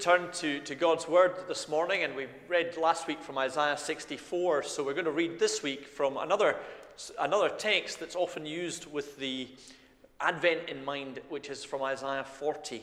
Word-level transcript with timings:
Turn 0.00 0.32
to, 0.32 0.60
to 0.60 0.74
God's 0.74 1.06
Word 1.06 1.34
this 1.46 1.68
morning, 1.68 2.04
and 2.04 2.16
we 2.16 2.26
read 2.48 2.78
last 2.78 3.06
week 3.06 3.22
from 3.22 3.36
Isaiah 3.36 3.76
64, 3.76 4.62
so 4.62 4.82
we're 4.82 4.94
going 4.94 5.04
to 5.04 5.10
read 5.10 5.38
this 5.38 5.62
week 5.62 5.86
from 5.86 6.16
another, 6.16 6.56
another 7.18 7.50
text 7.50 8.00
that's 8.00 8.16
often 8.16 8.46
used 8.46 8.90
with 8.90 9.18
the 9.18 9.46
Advent 10.18 10.70
in 10.70 10.82
mind, 10.86 11.20
which 11.28 11.50
is 11.50 11.64
from 11.64 11.82
Isaiah 11.82 12.24
40. 12.24 12.80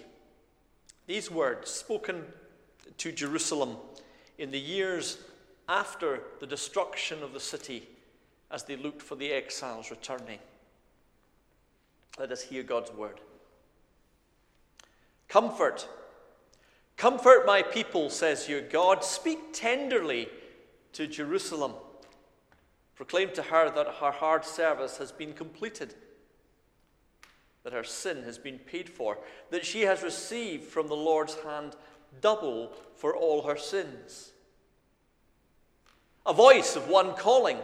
These 1.08 1.32
words, 1.32 1.72
spoken 1.72 2.24
to 3.00 3.11
Jerusalem 3.11 3.78
in 4.38 4.52
the 4.52 4.60
years 4.60 5.18
after 5.68 6.22
the 6.39 6.46
destruction 6.46 7.24
of 7.24 7.34
the 7.34 7.39
city 7.39 7.88
as 8.52 8.61
they 8.61 8.75
looked 8.75 9.02
for 9.02 9.16
the 9.16 9.32
exiles 9.32 9.89
returning. 9.89 10.38
Let 12.20 12.32
us 12.32 12.44
hear 12.44 12.61
God's 12.61 12.92
word. 12.92 13.22
Comfort, 15.28 15.88
comfort 16.97 17.46
my 17.46 17.61
people, 17.61 18.10
says 18.10 18.50
your 18.50 18.61
God. 18.61 19.04
Speak 19.04 19.54
tenderly 19.54 20.28
to 20.93 21.07
Jerusalem. 21.07 21.74
Proclaim 22.96 23.32
to 23.33 23.43
her 23.43 23.69
that 23.69 23.96
her 24.00 24.11
hard 24.11 24.43
service 24.43 24.97
has 24.97 25.11
been 25.11 25.33
completed, 25.33 25.93
that 27.64 27.74
her 27.74 27.83
sin 27.83 28.24
has 28.24 28.38
been 28.38 28.57
paid 28.57 28.89
for, 28.89 29.19
that 29.52 29.65
she 29.65 29.83
has 29.83 30.02
received 30.02 30.64
from 30.64 30.88
the 30.88 30.96
Lord's 30.96 31.36
hand 31.36 31.75
double 32.22 32.73
for 32.95 33.16
all 33.16 33.44
her 33.44 33.57
sins. 33.57 34.31
A 36.25 36.33
voice 36.33 36.75
of 36.75 36.89
one 36.89 37.13
calling 37.13 37.59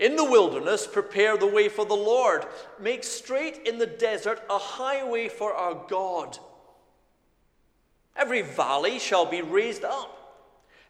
in 0.00 0.16
the 0.16 0.24
wilderness, 0.24 0.86
prepare 0.86 1.36
the 1.36 1.46
way 1.46 1.68
for 1.68 1.84
the 1.84 1.92
Lord. 1.92 2.46
Make 2.80 3.04
straight 3.04 3.66
in 3.66 3.76
the 3.76 3.86
desert 3.86 4.42
a 4.48 4.56
highway 4.56 5.28
for 5.28 5.52
our 5.52 5.74
God. 5.88 6.38
Every 8.16 8.42
valley 8.42 8.98
shall 8.98 9.26
be 9.26 9.42
raised 9.42 9.84
up, 9.84 10.16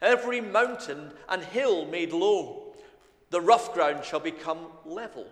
every 0.01 0.41
mountain 0.41 1.13
and 1.29 1.43
hill 1.43 1.87
made 1.87 2.12
low. 2.12 2.75
The 3.31 3.41
rough 3.41 3.73
ground 3.75 4.05
shall 4.05 4.21
become 4.21 4.67
level, 4.85 5.27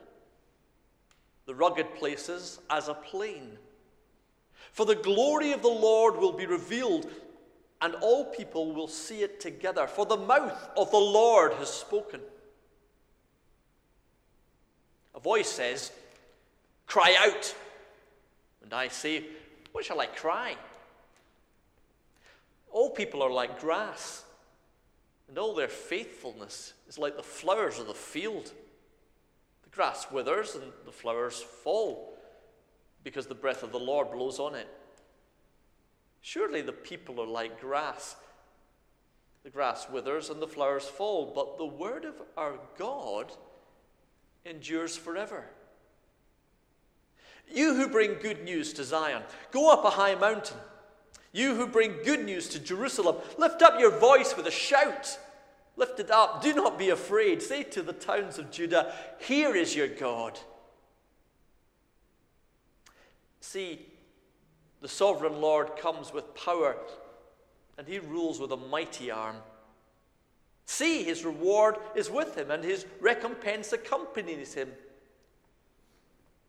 the 1.47 1.55
rugged 1.55 1.95
places 1.97 2.61
as 2.71 2.89
a 2.89 2.95
plain. 2.95 3.59
For 4.73 4.87
the 4.87 4.95
glory 4.95 5.53
of 5.53 5.63
the 5.63 5.69
Lord 5.69 6.17
will 6.17 6.33
be 6.33 6.47
revealed, 6.47 7.11
and 7.81 7.95
all 7.97 8.27
people 8.27 8.73
will 8.73 8.87
see 8.87 9.23
it 9.23 9.41
together. 9.41 9.87
For 9.87 10.07
the 10.07 10.17
mouth 10.17 10.71
of 10.77 10.91
the 10.91 10.99
Lord 10.99 11.55
has 11.55 11.73
spoken. 11.73 12.21
A 15.15 15.21
voice 15.21 15.49
says, 15.49 15.91
Cry 16.87 17.17
out. 17.19 17.55
And 18.63 18.73
I 18.73 18.89
say, 18.89 19.25
What 19.73 19.85
shall 19.85 20.01
I 20.01 20.07
cry? 20.07 20.57
All 22.71 22.91
people 22.91 23.23
are 23.23 23.31
like 23.31 23.61
grass, 23.61 24.25
and 25.29 25.39
all 25.39 25.55
their 25.55 25.69
faithfulness 25.69 26.75
is 26.89 26.99
like 26.99 27.17
the 27.17 27.23
flowers 27.23 27.79
of 27.79 27.87
the 27.87 27.95
field. 27.95 28.53
The 29.65 29.71
grass 29.71 30.11
withers 30.11 30.55
and 30.55 30.73
the 30.85 30.93
flowers 30.93 31.41
fall 31.41 32.19
because 33.05 33.27
the 33.27 33.35
breath 33.35 33.63
of 33.63 33.73
the 33.73 33.79
Lord 33.79 34.11
blows 34.11 34.39
on 34.39 34.55
it. 34.55 34.69
Surely 36.21 36.63
the 36.63 36.73
people 36.73 37.21
are 37.21 37.27
like 37.27 37.61
grass. 37.61 38.17
The 39.45 39.51
grass 39.51 39.89
withers 39.91 40.31
and 40.31 40.43
the 40.43 40.49
flowers 40.49 40.85
fall, 40.85 41.33
but 41.35 41.59
the 41.59 41.67
word 41.67 42.05
of 42.05 42.21
our 42.37 42.59
God 42.77 43.33
endures 44.45 44.97
forever. 44.97 45.45
You 47.51 47.75
who 47.75 47.89
bring 47.89 48.19
good 48.21 48.45
news 48.45 48.73
to 48.75 48.85
Zion, 48.85 49.23
go 49.53 49.73
up 49.73 49.85
a 49.85 49.91
high 49.91 50.15
mountain. 50.15 50.59
You 51.33 51.55
who 51.55 51.67
bring 51.67 52.03
good 52.05 52.25
news 52.25 52.49
to 52.51 52.59
Jerusalem, 52.59 53.17
lift 53.37 53.63
up 53.63 53.79
your 53.79 53.91
voice 53.91 54.37
with 54.37 54.47
a 54.47 54.51
shout. 54.51 55.19
Lift 55.77 56.01
it 56.01 56.11
up. 56.11 56.43
Do 56.43 56.53
not 56.55 56.79
be 56.79 56.91
afraid. 56.91 57.41
Say 57.41 57.63
to 57.63 57.83
the 57.83 57.93
towns 57.93 58.39
of 58.39 58.51
Judah, 58.51 58.93
Here 59.21 59.55
is 59.55 59.77
your 59.77 59.89
God. 59.89 60.39
See, 63.41 63.87
the 64.81 64.89
sovereign 64.89 65.41
Lord 65.41 65.77
comes 65.77 66.13
with 66.13 66.35
power, 66.35 66.77
and 67.77 67.87
he 67.87 67.99
rules 67.99 68.41
with 68.41 68.53
a 68.53 68.57
mighty 68.57 69.11
arm. 69.11 69.37
See, 70.67 71.03
his 71.03 71.25
reward 71.25 71.77
is 71.95 72.11
with 72.11 72.37
him, 72.37 72.51
and 72.51 72.63
his 72.63 72.85
recompense 73.01 73.73
accompanies 73.73 74.55
him. 74.55 74.71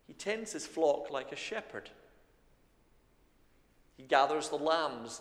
He 0.07 0.13
tends 0.13 0.51
his 0.51 0.65
flock 0.65 1.09
like 1.09 1.31
a 1.31 1.37
shepherd. 1.37 1.89
He 3.99 4.05
gathers 4.05 4.47
the 4.47 4.55
lambs 4.55 5.19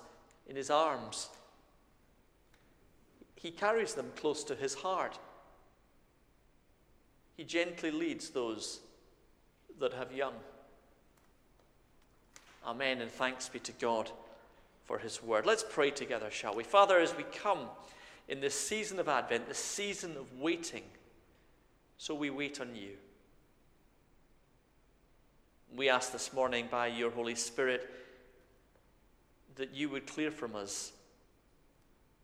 in 0.48 0.54
his 0.54 0.70
arms. 0.70 1.30
He 3.34 3.50
carries 3.50 3.94
them 3.94 4.12
close 4.14 4.44
to 4.44 4.54
his 4.54 4.74
heart. 4.74 5.18
He 7.36 7.42
gently 7.42 7.90
leads 7.90 8.30
those 8.30 8.78
that 9.80 9.94
have 9.94 10.12
young. 10.12 10.34
Amen, 12.64 13.00
and 13.00 13.10
thanks 13.10 13.48
be 13.48 13.58
to 13.58 13.72
God 13.72 14.12
for 14.84 14.98
his 14.98 15.20
word. 15.24 15.44
Let's 15.44 15.64
pray 15.68 15.90
together, 15.90 16.30
shall 16.30 16.54
we? 16.54 16.62
Father, 16.62 17.00
as 17.00 17.16
we 17.16 17.24
come 17.24 17.66
in 18.28 18.40
this 18.40 18.54
season 18.54 19.00
of 19.00 19.08
Advent, 19.08 19.48
this 19.48 19.58
season 19.58 20.16
of 20.16 20.38
waiting. 20.38 20.84
So 21.96 22.14
we 22.14 22.30
wait 22.30 22.60
on 22.60 22.76
you. 22.76 22.92
We 25.76 25.88
ask 25.88 26.12
this 26.12 26.32
morning 26.32 26.68
by 26.70 26.86
your 26.86 27.10
Holy 27.10 27.34
Spirit 27.34 27.90
that 29.58 29.74
you 29.74 29.90
would 29.90 30.06
clear 30.06 30.30
from 30.30 30.56
us 30.56 30.92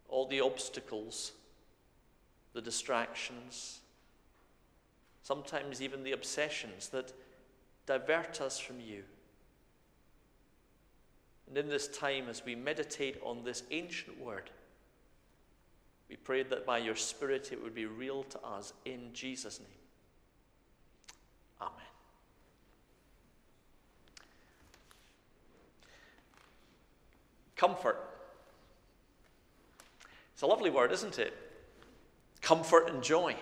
all 0.09 0.27
the 0.27 0.41
obstacles, 0.41 1.33
the 2.53 2.63
distractions, 2.63 3.81
sometimes 5.23 5.83
even 5.83 6.05
the 6.05 6.13
obsessions 6.13 6.89
that 6.89 7.13
divert 7.87 8.41
us 8.41 8.59
from 8.59 8.81
you. 8.81 9.03
And 11.49 11.59
in 11.59 11.69
this 11.69 11.89
time, 11.89 12.29
as 12.29 12.45
we 12.45 12.55
meditate 12.55 13.21
on 13.23 13.45
this 13.45 13.65
ancient 13.71 14.19
word, 14.19 14.51
we 16.09 16.17
prayed 16.17 16.51
that 16.51 16.65
by 16.65 16.79
your 16.79 16.97
Spirit 16.97 17.51
it 17.53 17.63
would 17.63 17.75
be 17.75 17.87
real 17.87 18.23
to 18.25 18.41
us 18.43 18.73
in 18.85 19.11
Jesus' 19.13 19.59
name. 19.59 19.69
Amen. 21.61 21.73
Comfort. 27.57 27.97
It's 30.33 30.43
a 30.43 30.47
lovely 30.47 30.71
word, 30.71 30.91
isn't 30.93 31.19
it? 31.19 31.33
Comfort 32.41 32.91
and 32.91 33.03
joy. 33.03 33.37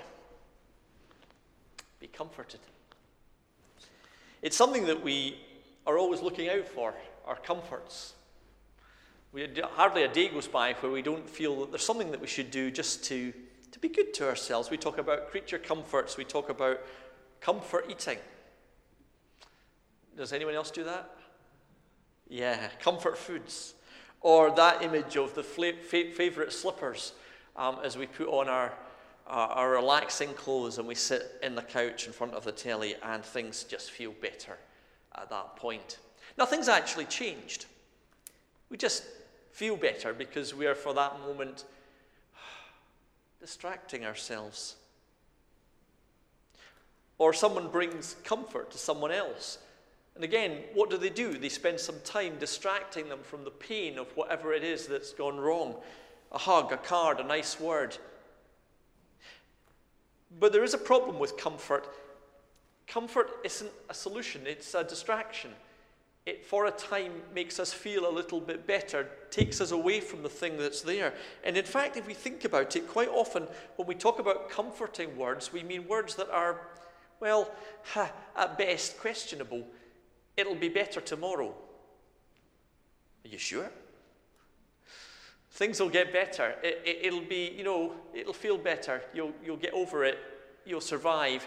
Be 2.01 2.07
comforted. 2.07 2.61
It's 4.43 4.57
something 4.57 4.87
that 4.87 5.03
we 5.03 5.39
are 5.87 5.97
always 5.99 6.21
looking 6.21 6.49
out 6.49 6.69
for, 6.69 6.95
our 7.27 7.37
comforts. 7.37 8.15
We, 9.33 9.49
hardly 9.63 10.03
a 10.03 10.09
day 10.09 10.29
goes 10.29 10.47
by 10.47 10.75
where 10.75 10.93
we 10.93 11.01
don't 11.01 11.29
feel 11.29 11.61
that 11.61 11.71
there's 11.71 11.85
something 11.85 12.11
that 12.11 12.21
we 12.21 12.27
should 12.27 12.51
do 12.51 12.71
just 12.71 13.05
to, 13.05 13.33
to 13.71 13.79
be 13.79 13.89
good 13.89 14.13
to 14.15 14.29
ourselves. 14.29 14.69
We 14.69 14.77
talk 14.77 14.99
about 14.99 15.31
creature 15.31 15.59
comforts, 15.59 16.17
we 16.17 16.25
talk 16.25 16.51
about 16.51 16.81
comfort 17.41 17.87
eating. 17.89 18.19
Does 20.17 20.33
anyone 20.35 20.55
else 20.55 20.71
do 20.71 20.85
that? 20.85 21.11
Yeah, 22.29 22.69
comfort 22.81 23.17
foods. 23.17 23.75
Or 24.23 24.51
that 24.53 24.83
image 24.83 25.17
of 25.17 25.35
the 25.35 25.43
favorite 25.43 26.53
slippers 26.53 27.13
um, 27.57 27.79
as 27.83 27.97
we 27.97 28.07
put 28.07 28.29
on 28.29 28.49
our, 28.49 28.73
our, 29.27 29.49
our 29.49 29.71
relaxing 29.71 30.33
clothes 30.35 30.79
and 30.79 30.87
we 30.87 30.95
sit 30.95 31.39
in 31.43 31.55
the 31.55 31.63
couch 31.63 32.07
in 32.07 32.13
front 32.13 32.35
of 32.35 32.45
the 32.45 32.53
telly 32.53 32.95
and 33.03 33.25
things 33.25 33.65
just 33.65 33.91
feel 33.91 34.13
better 34.21 34.59
at 35.17 35.29
that 35.31 35.57
point. 35.57 35.99
Nothing's 36.39 36.69
actually 36.69 37.07
changed. 37.07 37.67
We 38.71 38.77
just 38.77 39.05
feel 39.51 39.77
better 39.77 40.15
because 40.15 40.55
we 40.55 40.67
are, 40.67 40.75
for 40.75 40.95
that 40.95 41.21
moment, 41.21 41.65
distracting 43.41 44.05
ourselves. 44.05 44.77
Or 47.19 47.33
someone 47.33 47.69
brings 47.69 48.17
comfort 48.25 48.71
to 48.71 48.79
someone 48.79 49.13
else. 49.13 49.59
And 50.15 50.25
again, 50.25 50.59
what 50.75 50.91
do 50.91 50.99
they 50.99 51.11
do? 51.11 51.39
They 51.39 51.49
spend 51.49 51.81
some 51.81 51.97
time 52.05 52.35
distracting 52.39 53.09
them 53.09 53.21
from 53.23 53.45
the 53.45 53.51
pain 53.51 53.99
of 53.99 54.09
whatever 54.17 54.53
it 54.53 54.63
is 54.63 54.87
that's 54.87 55.13
gone 55.13 55.39
wrong 55.39 55.77
a 56.31 56.39
hug, 56.39 56.73
a 56.73 56.79
card, 56.79 57.21
a 57.21 57.25
nice 57.25 57.61
word. 57.61 57.99
But 60.41 60.51
there 60.53 60.65
is 60.65 60.73
a 60.73 60.79
problem 60.79 61.19
with 61.19 61.37
comfort. 61.37 61.87
Comfort 62.87 63.31
isn't 63.45 63.71
a 63.91 63.95
solution, 63.95 64.47
it's 64.47 64.75
a 64.75 64.83
distraction 64.83 65.51
it 66.25 66.47
for 66.47 66.67
a 66.67 66.71
time 66.71 67.13
makes 67.35 67.59
us 67.59 67.73
feel 67.73 68.09
a 68.09 68.11
little 68.11 68.41
bit 68.41 68.67
better, 68.67 69.09
takes 69.31 69.61
us 69.61 69.73
away 69.73 69.99
from 70.01 70.23
the 70.23 70.29
thing 70.29 70.57
that's 70.57 70.83
there. 70.83 71.15
And 71.43 71.57
in 71.57 71.65
fact, 71.65 71.97
if 71.97 72.07
we 72.07 72.15
think 72.15 72.45
about 72.45 72.77
it, 72.77 72.87
quite 72.87 73.09
often 73.09 73.49
when 73.77 73.89
we 73.89 73.97
talk 73.97 74.21
about 74.21 74.49
comforting 74.49 75.17
words, 75.17 75.53
we 75.53 75.65
mean 75.65 75.89
words 75.89 76.15
that 76.17 76.31
are, 76.31 76.61
well, 77.19 77.51
at 78.37 78.57
best 78.57 78.99
questionable. 78.99 79.67
It'll 80.37 80.55
be 80.55 80.69
better 80.69 81.01
tomorrow. 81.01 81.55
Are 83.25 83.29
you 83.29 83.39
sure? 83.39 83.71
Things 85.53 85.81
will 85.81 85.91
get 85.91 86.13
better. 86.13 86.55
It, 86.63 87.13
will 87.13 87.21
it, 87.21 87.29
be, 87.29 87.53
you 87.57 87.63
know, 87.63 87.93
it'll 88.15 88.33
feel 88.33 88.57
better. 88.57 89.03
You'll, 89.13 89.33
you'll 89.45 89.59
get 89.59 89.75
over 89.75 90.05
it. 90.05 90.19
You'll 90.65 90.81
survive. 90.81 91.47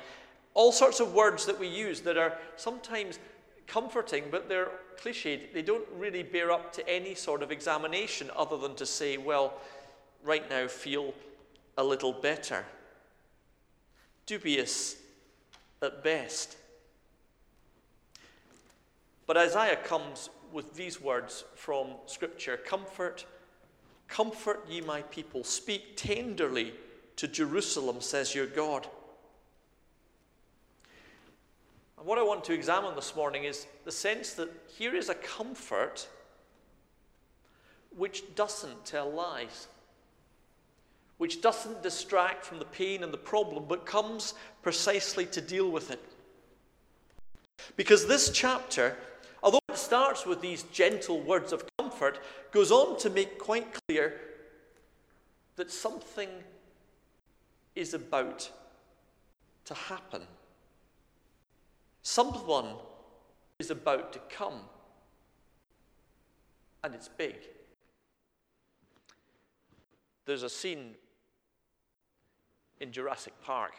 All 0.53 0.71
sorts 0.71 0.99
of 0.99 1.13
words 1.13 1.45
that 1.47 1.59
we 1.59 1.67
use 1.67 2.01
that 2.01 2.17
are 2.17 2.37
sometimes 2.55 3.19
comforting, 3.67 4.25
but 4.29 4.47
they're 4.47 4.69
cliched. 5.01 5.53
They 5.53 5.63
don't 5.63 5.87
really 5.95 6.21
bear 6.21 6.51
up 6.51 6.71
to 6.73 6.87
any 6.87 7.15
sort 7.15 7.41
of 7.41 7.51
examination 7.51 8.29
other 8.35 8.57
than 8.57 8.75
to 8.75 8.85
say, 8.85 9.17
well, 9.17 9.55
right 10.23 10.47
now 10.49 10.67
feel 10.67 11.13
a 11.77 11.83
little 11.83 12.13
better. 12.13 12.63
Dubious 14.27 14.97
at 15.81 16.03
best. 16.03 16.57
But 19.27 19.37
Isaiah 19.37 19.77
comes 19.77 20.29
with 20.51 20.75
these 20.75 21.01
words 21.01 21.43
from 21.55 21.87
Scripture 22.05 22.57
Comfort, 22.57 23.25
comfort 24.07 24.65
ye 24.69 24.81
my 24.81 25.01
people. 25.03 25.43
Speak 25.43 25.95
tenderly 25.95 26.73
to 27.15 27.27
Jerusalem, 27.27 28.01
says 28.01 28.35
your 28.35 28.45
God. 28.45 28.87
And 31.97 32.05
what 32.05 32.19
I 32.19 32.23
want 32.23 32.43
to 32.45 32.53
examine 32.53 32.93
this 32.95 33.15
morning 33.15 33.45
is 33.45 33.65
the 33.83 33.91
sense 33.91 34.33
that 34.33 34.49
here 34.77 34.95
is 34.95 35.09
a 35.09 35.15
comfort 35.15 36.07
which 37.95 38.35
doesn't 38.35 38.85
tell 38.85 39.09
lies, 39.09 39.67
which 41.17 41.41
doesn't 41.41 41.81
distract 41.81 42.45
from 42.45 42.59
the 42.59 42.65
pain 42.65 43.03
and 43.03 43.13
the 43.13 43.17
problem, 43.17 43.65
but 43.67 43.85
comes 43.85 44.33
precisely 44.61 45.25
to 45.27 45.41
deal 45.41 45.71
with 45.71 45.89
it. 45.89 46.03
Because 47.75 48.05
this 48.05 48.29
chapter 48.29 48.97
starts 49.75 50.25
with 50.25 50.41
these 50.41 50.63
gentle 50.63 51.21
words 51.21 51.53
of 51.53 51.63
comfort, 51.77 52.19
goes 52.51 52.71
on 52.71 52.97
to 52.99 53.09
make 53.09 53.39
quite 53.39 53.67
clear 53.87 54.19
that 55.55 55.71
something 55.71 56.29
is 57.75 57.93
about 57.93 58.49
to 59.65 59.73
happen. 59.73 60.21
Someone 62.01 62.75
is 63.59 63.71
about 63.71 64.13
to 64.13 64.19
come, 64.29 64.61
and 66.83 66.93
it's 66.93 67.07
big. 67.07 67.35
There's 70.25 70.43
a 70.43 70.49
scene 70.49 70.95
in 72.79 72.91
Jurassic 72.91 73.33
Park. 73.43 73.73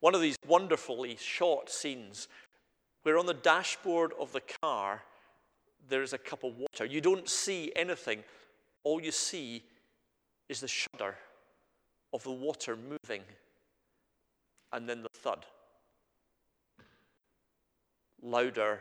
One 0.00 0.14
of 0.14 0.20
these 0.20 0.36
wonderfully 0.46 1.16
short 1.16 1.70
scenes 1.70 2.28
where 3.06 3.18
on 3.18 3.26
the 3.26 3.34
dashboard 3.34 4.12
of 4.18 4.32
the 4.32 4.42
car 4.60 5.00
there 5.88 6.02
is 6.02 6.12
a 6.12 6.18
cup 6.18 6.42
of 6.42 6.58
water. 6.58 6.84
You 6.84 7.00
don't 7.00 7.28
see 7.28 7.70
anything, 7.76 8.24
all 8.82 9.00
you 9.00 9.12
see 9.12 9.62
is 10.48 10.58
the 10.58 10.66
shudder 10.66 11.14
of 12.12 12.24
the 12.24 12.32
water 12.32 12.76
moving 12.76 13.22
and 14.72 14.88
then 14.88 15.04
the 15.04 15.08
thud. 15.14 15.46
Louder 18.24 18.80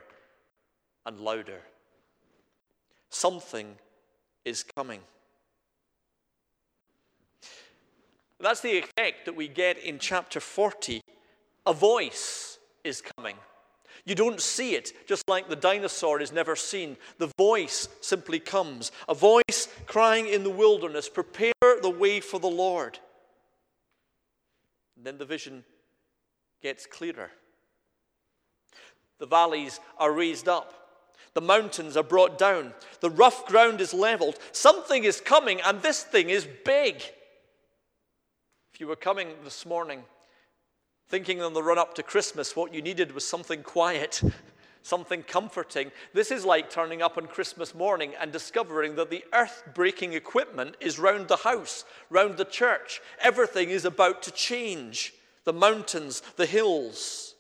and 1.06 1.20
louder. 1.20 1.62
Something 3.12 3.76
is 4.44 4.64
coming. 4.76 5.02
That's 8.40 8.62
the 8.62 8.80
effect 8.80 9.26
that 9.26 9.36
we 9.36 9.48
get 9.48 9.78
in 9.78 10.00
chapter 10.00 10.40
40. 10.40 11.02
A 11.68 11.74
voice 11.74 12.58
is 12.84 13.04
coming. 13.16 13.36
You 14.06 14.14
don't 14.14 14.40
see 14.40 14.76
it, 14.76 14.94
just 15.08 15.28
like 15.28 15.50
the 15.50 15.56
dinosaur 15.56 16.22
is 16.22 16.32
never 16.32 16.56
seen. 16.56 16.96
The 17.18 17.32
voice 17.40 17.90
simply 18.02 18.40
comes 18.40 18.92
a 19.10 19.16
voice 19.16 19.68
crying 19.88 20.28
in 20.28 20.44
the 20.44 20.50
wilderness, 20.52 21.10
Prepare 21.10 21.54
the 21.82 21.90
way 21.90 22.20
for 22.20 22.40
the 22.40 22.48
Lord. 22.48 23.00
And 24.96 25.06
then 25.06 25.18
the 25.18 25.26
vision 25.26 25.64
gets 26.62 26.86
clearer. 26.86 27.32
The 29.18 29.26
valleys 29.26 29.80
are 29.98 30.12
raised 30.12 30.48
up. 30.48 30.74
The 31.34 31.42
mountains 31.42 31.98
are 31.98 32.04
brought 32.04 32.38
down. 32.38 32.74
The 33.02 33.10
rough 33.10 33.48
ground 33.48 33.82
is 33.82 33.94
leveled. 33.94 34.38
Something 34.52 35.04
is 35.04 35.20
coming, 35.20 35.62
and 35.62 35.82
this 35.82 36.04
thing 36.04 36.30
is 36.30 36.48
big. 36.64 36.98
If 38.74 38.80
you 38.80 38.88
were 38.88 38.96
coming 38.96 39.30
this 39.44 39.66
morning 39.66 40.04
Thinking 41.08 41.42
on 41.42 41.54
the 41.54 41.64
run 41.64 41.78
up 41.78 41.94
to 41.96 42.04
Christmas, 42.04 42.56
what 42.56 42.74
you 42.74 42.82
needed 42.82 43.14
was 43.14 43.28
something 43.28 43.62
quiet, 43.62 44.22
something 44.82 45.24
comforting. 45.24 45.92
This 46.14 46.32
is 46.32 46.46
like 46.46 46.70
turning 46.70 47.02
up 47.02 47.18
on 47.18 47.28
Christmas 47.28 47.76
morning 47.76 48.14
and 48.20 48.32
discovering 48.32 48.96
that 48.96 49.10
the 49.10 49.24
earth 49.34 49.64
breaking 49.74 50.14
equipment 50.14 50.76
is 50.80 50.98
round 51.00 51.28
the 51.28 51.38
house, 51.38 51.86
round 52.10 52.38
the 52.38 52.46
church. 52.46 53.02
Everything 53.22 53.70
is 53.70 53.86
about 53.86 54.24
to 54.24 54.32
change 54.32 55.14
the 55.44 55.54
mountains, 55.54 56.22
the 56.38 56.46
hills. 56.46 57.36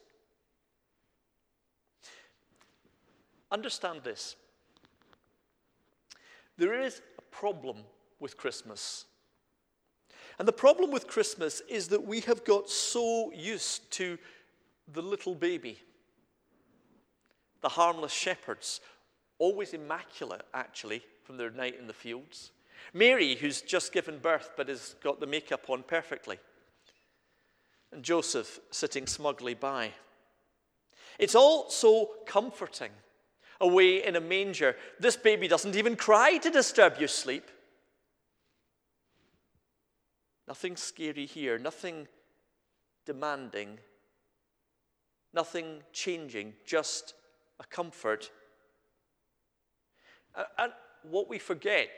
Understand 3.51 4.01
this 4.03 4.35
there 6.57 6.79
is 6.79 7.01
a 7.17 7.21
problem 7.21 7.77
with 8.19 8.37
Christmas. 8.37 9.05
And 10.37 10.47
the 10.47 10.53
problem 10.53 10.91
with 10.91 11.07
Christmas 11.07 11.61
is 11.69 11.87
that 11.89 12.05
we 12.05 12.21
have 12.21 12.43
got 12.43 12.69
so 12.69 13.31
used 13.33 13.89
to 13.91 14.17
the 14.91 15.01
little 15.01 15.35
baby, 15.35 15.79
the 17.61 17.69
harmless 17.69 18.11
shepherds, 18.11 18.81
always 19.39 19.73
immaculate, 19.73 20.43
actually, 20.53 21.03
from 21.23 21.37
their 21.37 21.49
night 21.49 21.77
in 21.79 21.87
the 21.87 21.93
fields. 21.93 22.51
Mary, 22.93 23.35
who's 23.35 23.61
just 23.61 23.91
given 23.91 24.19
birth 24.19 24.51
but 24.55 24.69
has 24.69 24.95
got 25.01 25.19
the 25.19 25.27
makeup 25.27 25.69
on 25.69 25.83
perfectly. 25.83 26.37
And 27.91 28.03
Joseph 28.03 28.59
sitting 28.71 29.07
smugly 29.07 29.53
by. 29.53 29.91
It's 31.17 31.35
all 31.35 31.69
so 31.69 32.11
comforting 32.25 32.91
away 33.61 34.05
in 34.05 34.15
a 34.15 34.21
manger. 34.21 34.75
This 34.99 35.15
baby 35.15 35.47
doesn't 35.47 35.75
even 35.75 35.95
cry 35.95 36.37
to 36.37 36.49
disturb 36.49 36.97
your 36.99 37.07
sleep. 37.07 37.49
Nothing 40.47 40.75
scary 40.75 41.25
here, 41.25 41.57
nothing 41.57 42.07
demanding, 43.05 43.79
nothing 45.33 45.81
changing, 45.91 46.53
just 46.65 47.13
a 47.59 47.63
comfort. 47.63 48.31
And 50.57 50.71
what 51.03 51.29
we 51.29 51.39
forget 51.39 51.89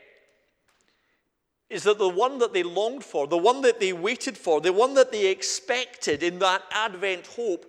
is 1.70 1.84
that 1.84 1.98
the 1.98 2.08
one 2.08 2.40
that 2.40 2.54
they 2.54 2.64
longed 2.64 3.04
for, 3.04 3.28
the 3.28 3.38
one 3.38 3.62
that 3.62 3.80
they 3.80 3.92
waited 3.92 4.38
for, 4.38 4.62
the 4.62 4.72
one 4.72 4.94
that 4.94 5.12
they 5.12 5.28
expected 5.28 6.24
in 6.24 6.40
that 6.40 6.64
Advent 6.72 7.28
hope, 7.28 7.66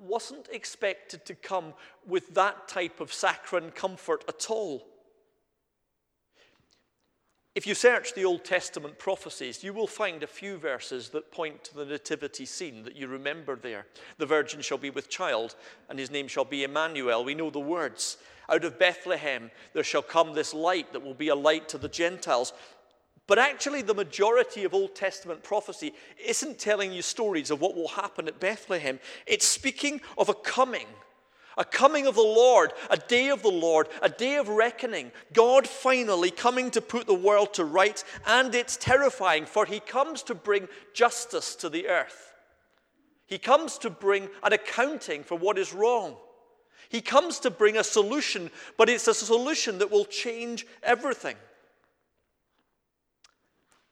wasn't 0.00 0.48
expected 0.52 1.24
to 1.24 1.34
come 1.34 1.72
with 2.06 2.34
that 2.34 2.68
type 2.68 3.00
of 3.00 3.12
saccharine 3.12 3.70
comfort 3.70 4.24
at 4.28 4.50
all. 4.50 4.86
If 7.54 7.68
you 7.68 7.74
search 7.76 8.14
the 8.14 8.24
Old 8.24 8.44
Testament 8.44 8.98
prophecies, 8.98 9.62
you 9.62 9.72
will 9.72 9.86
find 9.86 10.24
a 10.24 10.26
few 10.26 10.56
verses 10.56 11.10
that 11.10 11.30
point 11.30 11.62
to 11.64 11.76
the 11.76 11.84
nativity 11.84 12.46
scene 12.46 12.82
that 12.82 12.96
you 12.96 13.06
remember 13.06 13.54
there. 13.54 13.86
The 14.18 14.26
virgin 14.26 14.60
shall 14.60 14.78
be 14.78 14.90
with 14.90 15.08
child, 15.08 15.54
and 15.88 15.96
his 15.96 16.10
name 16.10 16.26
shall 16.26 16.44
be 16.44 16.64
Emmanuel. 16.64 17.24
We 17.24 17.36
know 17.36 17.50
the 17.50 17.60
words. 17.60 18.16
Out 18.48 18.64
of 18.64 18.76
Bethlehem 18.80 19.52
there 19.72 19.84
shall 19.84 20.02
come 20.02 20.34
this 20.34 20.52
light 20.52 20.92
that 20.92 21.04
will 21.04 21.14
be 21.14 21.28
a 21.28 21.34
light 21.36 21.68
to 21.68 21.78
the 21.78 21.88
Gentiles. 21.88 22.52
But 23.28 23.38
actually, 23.38 23.82
the 23.82 23.94
majority 23.94 24.64
of 24.64 24.74
Old 24.74 24.96
Testament 24.96 25.44
prophecy 25.44 25.94
isn't 26.26 26.58
telling 26.58 26.92
you 26.92 27.02
stories 27.02 27.52
of 27.52 27.60
what 27.60 27.76
will 27.76 27.88
happen 27.88 28.26
at 28.26 28.40
Bethlehem. 28.40 28.98
It's 29.28 29.46
speaking 29.46 30.00
of 30.18 30.28
a 30.28 30.34
coming 30.34 30.88
a 31.56 31.64
coming 31.64 32.06
of 32.06 32.14
the 32.14 32.22
Lord, 32.22 32.72
a 32.90 32.96
day 32.96 33.30
of 33.30 33.42
the 33.42 33.50
Lord, 33.50 33.88
a 34.02 34.08
day 34.08 34.36
of 34.36 34.48
reckoning. 34.48 35.12
God 35.32 35.66
finally 35.66 36.30
coming 36.30 36.70
to 36.72 36.80
put 36.80 37.06
the 37.06 37.14
world 37.14 37.54
to 37.54 37.64
right, 37.64 38.02
and 38.26 38.54
it's 38.54 38.76
terrifying, 38.76 39.46
for 39.46 39.66
he 39.66 39.80
comes 39.80 40.22
to 40.24 40.34
bring 40.34 40.68
justice 40.92 41.54
to 41.56 41.68
the 41.68 41.88
earth. 41.88 42.32
He 43.26 43.38
comes 43.38 43.78
to 43.78 43.90
bring 43.90 44.28
an 44.42 44.52
accounting 44.52 45.24
for 45.24 45.38
what 45.38 45.58
is 45.58 45.72
wrong. 45.72 46.16
He 46.88 47.00
comes 47.00 47.40
to 47.40 47.50
bring 47.50 47.76
a 47.76 47.84
solution, 47.84 48.50
but 48.76 48.88
it's 48.88 49.08
a 49.08 49.14
solution 49.14 49.78
that 49.78 49.90
will 49.90 50.04
change 50.04 50.66
everything. 50.82 51.36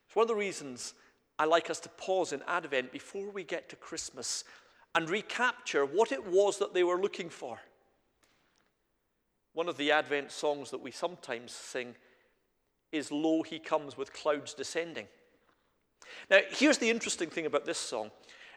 It's 0.06 0.16
one 0.16 0.24
of 0.24 0.28
the 0.28 0.34
reasons 0.34 0.94
I 1.38 1.46
like 1.46 1.70
us 1.70 1.80
to 1.80 1.88
pause 1.88 2.32
in 2.32 2.42
Advent 2.46 2.92
before 2.92 3.30
we 3.30 3.44
get 3.44 3.70
to 3.70 3.76
Christmas 3.76 4.44
and 4.94 5.08
recapture 5.08 5.84
what 5.84 6.12
it 6.12 6.26
was 6.26 6.58
that 6.58 6.74
they 6.74 6.84
were 6.84 7.00
looking 7.00 7.30
for. 7.30 7.58
One 9.54 9.68
of 9.68 9.76
the 9.76 9.92
Advent 9.92 10.30
songs 10.30 10.70
that 10.70 10.82
we 10.82 10.90
sometimes 10.90 11.52
sing 11.52 11.94
is 12.90 13.10
Lo, 13.10 13.42
He 13.42 13.58
Comes 13.58 13.96
with 13.96 14.12
Clouds 14.12 14.54
Descending. 14.54 15.06
Now, 16.30 16.40
here's 16.50 16.78
the 16.78 16.90
interesting 16.90 17.30
thing 17.30 17.46
about 17.46 17.64
this 17.64 17.78
song 17.78 18.10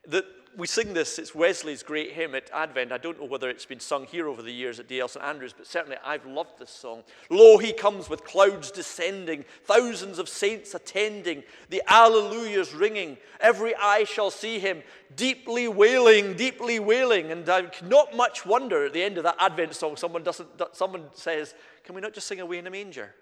that 0.09 0.25
we 0.57 0.67
sing 0.67 0.93
this, 0.93 1.19
it's 1.19 1.35
Wesley's 1.35 1.83
great 1.83 2.13
hymn 2.13 2.35
at 2.35 2.49
Advent. 2.53 2.91
I 2.91 2.97
don't 2.97 3.19
know 3.19 3.25
whether 3.25 3.49
it's 3.49 3.65
been 3.65 3.79
sung 3.79 4.05
here 4.05 4.27
over 4.27 4.41
the 4.41 4.51
years 4.51 4.79
at 4.79 4.87
DL 4.87 5.09
St 5.09 5.23
Andrews, 5.23 5.53
but 5.55 5.67
certainly 5.67 5.97
I've 6.03 6.25
loved 6.25 6.59
this 6.59 6.69
song. 6.69 7.03
Lo, 7.29 7.57
he 7.57 7.73
comes 7.73 8.09
with 8.09 8.23
clouds 8.23 8.71
descending, 8.71 9.43
thousands 9.63 10.19
of 10.19 10.29
saints 10.29 10.73
attending, 10.73 11.43
the 11.69 11.83
alleluias 11.87 12.77
ringing. 12.77 13.17
Every 13.39 13.75
eye 13.75 14.05
shall 14.05 14.31
see 14.31 14.59
him, 14.59 14.81
deeply 15.15 15.67
wailing, 15.67 16.35
deeply 16.35 16.79
wailing. 16.79 17.31
And 17.31 17.47
uh, 17.47 17.63
not 17.83 18.15
much 18.15 18.45
wonder 18.45 18.85
at 18.85 18.93
the 18.93 19.03
end 19.03 19.17
of 19.17 19.23
that 19.23 19.37
Advent 19.39 19.75
song, 19.75 19.97
someone, 19.97 20.23
doesn't, 20.23 20.49
someone 20.73 21.05
says, 21.13 21.53
Can 21.83 21.95
we 21.95 22.01
not 22.01 22.13
just 22.13 22.27
sing 22.27 22.39
away 22.39 22.59
in 22.59 22.67
a 22.67 22.71
manger? 22.71 23.13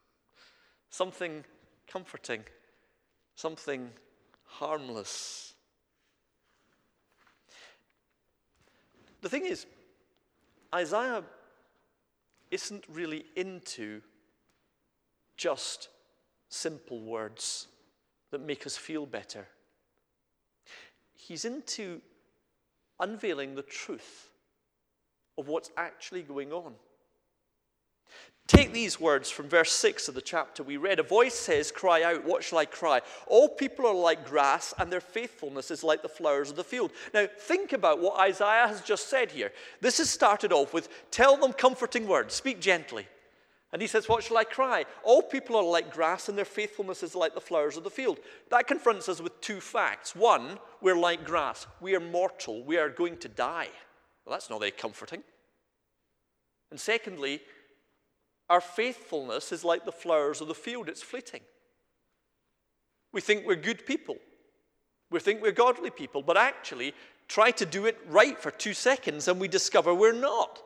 something 0.90 1.44
comforting, 1.86 2.44
something 3.34 3.90
harmless. 4.44 5.54
The 9.26 9.30
thing 9.30 9.46
is, 9.46 9.66
Isaiah 10.72 11.24
isn't 12.52 12.84
really 12.88 13.24
into 13.34 14.00
just 15.36 15.88
simple 16.48 17.00
words 17.00 17.66
that 18.30 18.40
make 18.40 18.68
us 18.68 18.76
feel 18.76 19.04
better. 19.04 19.48
He's 21.12 21.44
into 21.44 22.00
unveiling 23.00 23.56
the 23.56 23.62
truth 23.62 24.30
of 25.36 25.48
what's 25.48 25.72
actually 25.76 26.22
going 26.22 26.52
on. 26.52 26.74
Take 28.46 28.72
these 28.72 29.00
words 29.00 29.28
from 29.28 29.48
verse 29.48 29.72
6 29.72 30.06
of 30.06 30.14
the 30.14 30.20
chapter 30.20 30.62
we 30.62 30.76
read. 30.76 31.00
A 31.00 31.02
voice 31.02 31.34
says, 31.34 31.72
Cry 31.72 32.04
out, 32.04 32.24
what 32.24 32.44
shall 32.44 32.58
I 32.58 32.64
cry? 32.64 33.00
All 33.26 33.48
people 33.48 33.86
are 33.86 33.94
like 33.94 34.24
grass, 34.24 34.72
and 34.78 34.90
their 34.90 35.00
faithfulness 35.00 35.72
is 35.72 35.82
like 35.82 36.02
the 36.02 36.08
flowers 36.08 36.50
of 36.50 36.56
the 36.56 36.62
field. 36.62 36.92
Now, 37.12 37.26
think 37.26 37.72
about 37.72 38.00
what 38.00 38.20
Isaiah 38.20 38.68
has 38.68 38.82
just 38.82 39.08
said 39.08 39.32
here. 39.32 39.52
This 39.80 39.98
is 39.98 40.10
started 40.10 40.52
off 40.52 40.72
with, 40.72 40.88
Tell 41.10 41.36
them 41.36 41.52
comforting 41.52 42.06
words, 42.06 42.34
speak 42.34 42.60
gently. 42.60 43.08
And 43.72 43.82
he 43.82 43.88
says, 43.88 44.08
What 44.08 44.22
shall 44.22 44.38
I 44.38 44.44
cry? 44.44 44.84
All 45.02 45.22
people 45.22 45.56
are 45.56 45.64
like 45.64 45.92
grass, 45.92 46.28
and 46.28 46.38
their 46.38 46.44
faithfulness 46.44 47.02
is 47.02 47.16
like 47.16 47.34
the 47.34 47.40
flowers 47.40 47.76
of 47.76 47.82
the 47.82 47.90
field. 47.90 48.20
That 48.50 48.68
confronts 48.68 49.08
us 49.08 49.20
with 49.20 49.40
two 49.40 49.60
facts. 49.60 50.14
One, 50.14 50.60
we're 50.80 50.96
like 50.96 51.24
grass, 51.24 51.66
we 51.80 51.96
are 51.96 52.00
mortal, 52.00 52.62
we 52.62 52.76
are 52.76 52.90
going 52.90 53.16
to 53.18 53.28
die. 53.28 53.70
Well, 54.24 54.34
that's 54.34 54.50
not 54.50 54.60
very 54.60 54.70
comforting. 54.70 55.24
And 56.70 56.78
secondly, 56.78 57.40
our 58.48 58.60
faithfulness 58.60 59.52
is 59.52 59.64
like 59.64 59.84
the 59.84 59.92
flowers 59.92 60.40
of 60.40 60.48
the 60.48 60.54
field, 60.54 60.88
it's 60.88 61.02
fleeting. 61.02 61.40
We 63.12 63.20
think 63.20 63.46
we're 63.46 63.56
good 63.56 63.86
people, 63.86 64.16
we 65.10 65.20
think 65.20 65.42
we're 65.42 65.52
godly 65.52 65.90
people, 65.90 66.22
but 66.22 66.36
actually 66.36 66.94
try 67.28 67.50
to 67.52 67.66
do 67.66 67.86
it 67.86 67.98
right 68.08 68.38
for 68.38 68.50
two 68.50 68.74
seconds 68.74 69.28
and 69.28 69.40
we 69.40 69.48
discover 69.48 69.94
we're 69.94 70.12
not. 70.12 70.62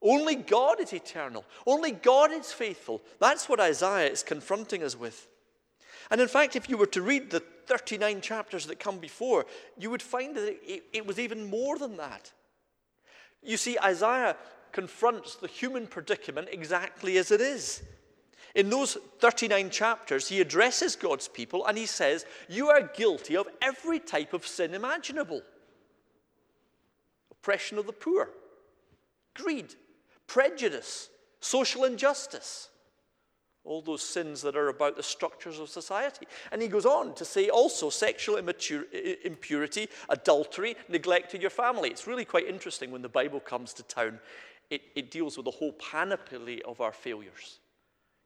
Only 0.00 0.36
God 0.36 0.80
is 0.80 0.92
eternal. 0.92 1.44
Only 1.66 1.90
God 1.90 2.30
is 2.30 2.52
faithful. 2.52 3.02
That's 3.18 3.48
what 3.48 3.58
Isaiah 3.58 4.08
is 4.08 4.22
confronting 4.22 4.84
us 4.84 4.96
with. 4.96 5.26
And 6.10 6.20
in 6.20 6.28
fact, 6.28 6.56
if 6.56 6.68
you 6.68 6.76
were 6.76 6.86
to 6.86 7.02
read 7.02 7.30
the 7.30 7.40
39 7.66 8.20
chapters 8.20 8.66
that 8.66 8.78
come 8.78 8.98
before, 8.98 9.44
you 9.76 9.90
would 9.90 10.02
find 10.02 10.36
that 10.36 10.56
it, 10.64 10.84
it 10.92 11.06
was 11.06 11.18
even 11.18 11.50
more 11.50 11.78
than 11.78 11.96
that. 11.96 12.32
You 13.42 13.56
see, 13.56 13.76
Isaiah 13.78 14.36
confronts 14.78 15.34
the 15.34 15.48
human 15.48 15.88
predicament 15.88 16.46
exactly 16.52 17.18
as 17.18 17.32
it 17.32 17.40
is. 17.40 17.82
In 18.54 18.70
those 18.70 18.96
39 19.18 19.70
chapters, 19.70 20.28
he 20.28 20.40
addresses 20.40 20.94
God's 20.94 21.26
people 21.26 21.66
and 21.66 21.76
he 21.76 21.84
says, 21.84 22.24
You 22.48 22.68
are 22.68 22.88
guilty 22.94 23.36
of 23.36 23.48
every 23.60 23.98
type 23.98 24.32
of 24.32 24.46
sin 24.46 24.74
imaginable 24.74 25.42
oppression 27.32 27.76
of 27.76 27.86
the 27.86 27.92
poor, 27.92 28.30
greed, 29.34 29.74
prejudice, 30.28 31.10
social 31.40 31.82
injustice, 31.82 32.68
all 33.64 33.82
those 33.82 34.02
sins 34.02 34.42
that 34.42 34.56
are 34.56 34.68
about 34.68 34.96
the 34.96 35.02
structures 35.02 35.58
of 35.58 35.68
society. 35.68 36.26
And 36.52 36.62
he 36.62 36.68
goes 36.68 36.86
on 36.86 37.14
to 37.16 37.24
say 37.24 37.48
also 37.48 37.90
sexual 37.90 38.36
impurity, 38.36 39.88
adultery, 40.08 40.76
neglecting 40.88 41.40
your 41.40 41.50
family. 41.50 41.90
It's 41.90 42.06
really 42.06 42.24
quite 42.24 42.46
interesting 42.46 42.92
when 42.92 43.02
the 43.02 43.08
Bible 43.08 43.40
comes 43.40 43.72
to 43.74 43.82
town 43.82 44.20
it, 44.70 44.82
it 44.94 45.10
deals 45.10 45.36
with 45.36 45.44
the 45.44 45.50
whole 45.50 45.72
panoply 45.72 46.62
of 46.62 46.80
our 46.80 46.92
failures. 46.92 47.60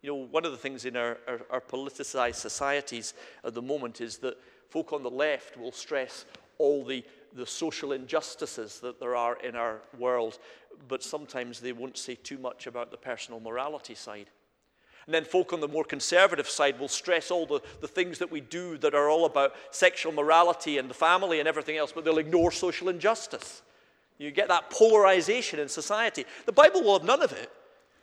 You 0.03 0.11
know, 0.11 0.27
one 0.31 0.45
of 0.45 0.51
the 0.51 0.59
things 0.59 0.85
in 0.85 0.97
our, 0.97 1.19
our, 1.29 1.41
our 1.51 1.61
politicized 1.61 2.35
societies 2.37 3.15
at 3.45 3.55
the 3.55 3.63
moment 3.63 4.01
is 4.01 4.19
that 4.19 4.37
folk 4.69 4.93
on 4.93 5.03
the 5.03 5.11
left 5.11 5.57
will 5.57 5.71
stress 5.71 6.25
all 6.59 6.85
the, 6.85 7.05
the 7.35 7.47
social 7.47 7.93
injustices 7.93 8.81
that 8.81 8.99
there 8.99 9.15
are 9.15 9.37
in 9.43 9.55
our 9.55 9.81
world, 9.99 10.39
but 10.89 11.03
sometimes 11.03 11.61
they 11.61 11.73
won't 11.73 11.97
say 11.97 12.17
too 12.17 12.39
much 12.39 12.67
about 12.67 12.91
the 12.91 12.97
personal 12.97 13.39
morality 13.39 13.95
side. 13.95 14.27
And 15.07 15.15
then 15.15 15.25
folk 15.25 15.53
on 15.53 15.61
the 15.61 15.69
more 15.69 15.85
conservative 15.85 16.49
side 16.49 16.79
will 16.79 16.89
stress 16.89 17.31
all 17.31 17.47
the, 17.47 17.61
the 17.81 17.89
things 17.89 18.19
that 18.19 18.31
we 18.31 18.41
do 18.41 18.79
that 18.79 18.95
are 18.95 19.09
all 19.09 19.25
about 19.25 19.55
sexual 19.71 20.13
morality 20.13 20.79
and 20.79 20.89
the 20.89 20.95
family 20.95 21.41
and 21.41 21.49
everything 21.49 21.77
else, 21.77 21.93
but 21.93 22.05
they'll 22.05 22.19
ignore 22.19 22.53
social 22.53 22.89
injustice. 22.89 23.63
You 24.19 24.31
get 24.31 24.49
that 24.49 24.71
polarization 24.71 25.59
in 25.59 25.69
society. 25.69 26.25
The 26.47 26.53
Bible 26.53 26.83
will 26.83 26.99
have 26.99 27.07
none 27.07 27.23
of 27.23 27.33
it. 27.33 27.51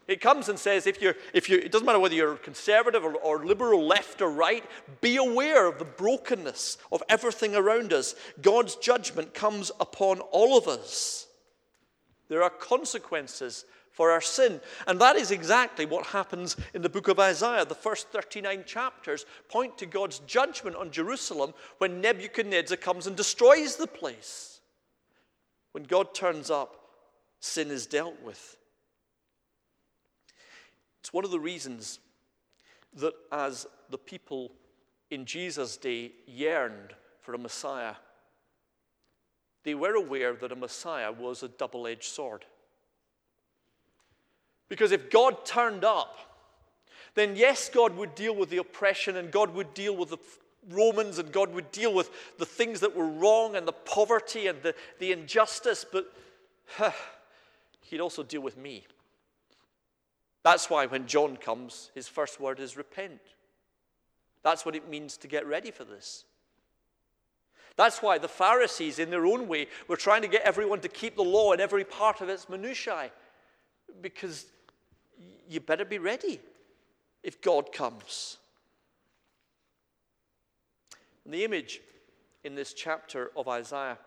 It 0.09 0.21
comes 0.21 0.49
and 0.49 0.57
says, 0.57 0.87
if 0.87 1.01
you're, 1.03 1.15
if 1.35 1.49
you, 1.49 1.59
it 1.59 1.71
doesn't 1.71 1.85
matter 1.85 1.99
whether 1.99 2.15
you're 2.15 2.35
conservative 2.35 3.05
or, 3.05 3.13
or 3.17 3.45
liberal, 3.45 3.85
left 3.85 4.23
or 4.23 4.31
right, 4.31 4.63
be 5.01 5.17
aware 5.17 5.67
of 5.67 5.77
the 5.77 5.85
brokenness 5.85 6.79
of 6.91 7.03
everything 7.09 7.55
around 7.55 7.93
us. 7.93 8.15
God's 8.41 8.75
judgment 8.75 9.35
comes 9.35 9.71
upon 9.79 10.19
all 10.31 10.57
of 10.57 10.67
us. 10.67 11.27
There 12.27 12.41
are 12.41 12.49
consequences 12.49 13.65
for 13.91 14.09
our 14.09 14.21
sin. 14.21 14.61
And 14.87 14.99
that 14.99 15.15
is 15.15 15.29
exactly 15.29 15.85
what 15.85 16.07
happens 16.07 16.57
in 16.73 16.81
the 16.81 16.89
book 16.89 17.07
of 17.07 17.19
Isaiah. 17.19 17.65
The 17.65 17.75
first 17.75 18.07
39 18.07 18.63
chapters 18.65 19.27
point 19.47 19.77
to 19.77 19.85
God's 19.85 20.19
judgment 20.19 20.75
on 20.75 20.89
Jerusalem 20.89 21.53
when 21.77 22.01
Nebuchadnezzar 22.01 22.77
comes 22.77 23.05
and 23.05 23.15
destroys 23.15 23.75
the 23.75 23.85
place. 23.87 24.58
When 25.79 25.87
God 25.87 26.13
turns 26.13 26.51
up, 26.51 26.75
sin 27.39 27.71
is 27.71 27.85
dealt 27.85 28.21
with. 28.21 28.57
It's 30.99 31.13
one 31.13 31.23
of 31.23 31.31
the 31.31 31.39
reasons 31.39 31.99
that 32.97 33.13
as 33.31 33.65
the 33.89 33.97
people 33.97 34.51
in 35.09 35.23
Jesus' 35.23 35.77
day 35.77 36.11
yearned 36.27 36.91
for 37.21 37.33
a 37.33 37.37
Messiah, 37.37 37.93
they 39.63 39.73
were 39.73 39.95
aware 39.95 40.33
that 40.33 40.51
a 40.51 40.55
Messiah 40.57 41.13
was 41.13 41.43
a 41.43 41.47
double 41.47 41.87
edged 41.87 42.03
sword. 42.03 42.43
Because 44.67 44.91
if 44.91 45.09
God 45.09 45.45
turned 45.45 45.85
up, 45.85 46.17
then 47.15 47.37
yes, 47.37 47.69
God 47.69 47.95
would 47.95 48.15
deal 48.15 48.35
with 48.35 48.49
the 48.49 48.57
oppression 48.57 49.15
and 49.15 49.31
God 49.31 49.55
would 49.55 49.73
deal 49.73 49.95
with 49.95 50.09
the 50.09 50.17
Romans 50.69 51.19
and 51.19 51.31
God 51.31 51.53
would 51.53 51.71
deal 51.71 51.93
with 51.93 52.09
the 52.37 52.45
things 52.45 52.81
that 52.81 52.95
were 52.95 53.07
wrong 53.07 53.55
and 53.55 53.67
the 53.67 53.71
poverty 53.71 54.47
and 54.47 54.61
the, 54.61 54.75
the 54.99 55.11
injustice, 55.11 55.85
but 55.89 56.11
huh, 56.75 56.91
he'd 57.81 58.01
also 58.01 58.23
deal 58.23 58.41
with 58.41 58.57
me. 58.57 58.85
That's 60.43 60.69
why 60.69 60.85
when 60.85 61.07
John 61.07 61.37
comes, 61.37 61.91
his 61.95 62.07
first 62.07 62.39
word 62.39 62.59
is 62.59 62.77
repent. 62.77 63.21
That's 64.43 64.65
what 64.65 64.75
it 64.75 64.89
means 64.89 65.17
to 65.17 65.27
get 65.27 65.45
ready 65.45 65.71
for 65.71 65.83
this. 65.83 66.23
That's 67.75 68.01
why 68.01 68.17
the 68.17 68.27
Pharisees, 68.27 68.99
in 68.99 69.09
their 69.09 69.25
own 69.25 69.47
way, 69.47 69.67
were 69.87 69.95
trying 69.95 70.21
to 70.23 70.27
get 70.27 70.41
everyone 70.41 70.81
to 70.81 70.89
keep 70.89 71.15
the 71.15 71.23
law 71.23 71.53
in 71.53 71.61
every 71.61 71.85
part 71.85 72.19
of 72.19 72.27
its 72.27 72.49
minutiae. 72.49 73.11
Because 74.01 74.45
you 75.47 75.59
better 75.61 75.85
be 75.85 75.97
ready 75.97 76.39
if 77.23 77.41
God 77.41 77.71
comes. 77.71 78.38
And 81.29 81.33
the 81.35 81.45
image 81.45 81.79
in 82.43 82.55
this 82.55 82.73
chapter 82.73 83.29
of 83.37 83.47
Isaiah 83.47 83.99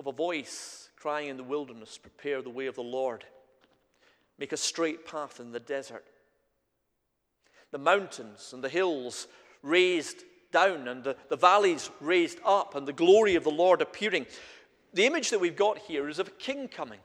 of 0.00 0.08
a 0.08 0.10
voice 0.10 0.88
crying 0.96 1.28
in 1.28 1.36
the 1.36 1.44
wilderness, 1.44 1.98
Prepare 1.98 2.42
the 2.42 2.50
way 2.50 2.66
of 2.66 2.74
the 2.74 2.82
Lord, 2.82 3.24
make 4.36 4.50
a 4.50 4.56
straight 4.56 5.06
path 5.06 5.38
in 5.38 5.52
the 5.52 5.60
desert. 5.60 6.04
The 7.70 7.78
mountains 7.78 8.50
and 8.52 8.64
the 8.64 8.68
hills 8.68 9.28
raised 9.62 10.24
down, 10.50 10.88
and 10.88 11.04
the, 11.04 11.16
the 11.28 11.36
valleys 11.36 11.88
raised 12.00 12.40
up, 12.44 12.74
and 12.74 12.84
the 12.84 12.92
glory 12.92 13.36
of 13.36 13.44
the 13.44 13.50
Lord 13.50 13.80
appearing. 13.80 14.26
The 14.92 15.06
image 15.06 15.30
that 15.30 15.40
we've 15.40 15.54
got 15.54 15.78
here 15.78 16.08
is 16.08 16.18
of 16.18 16.26
a 16.26 16.32
king 16.32 16.66
coming. 16.66 16.98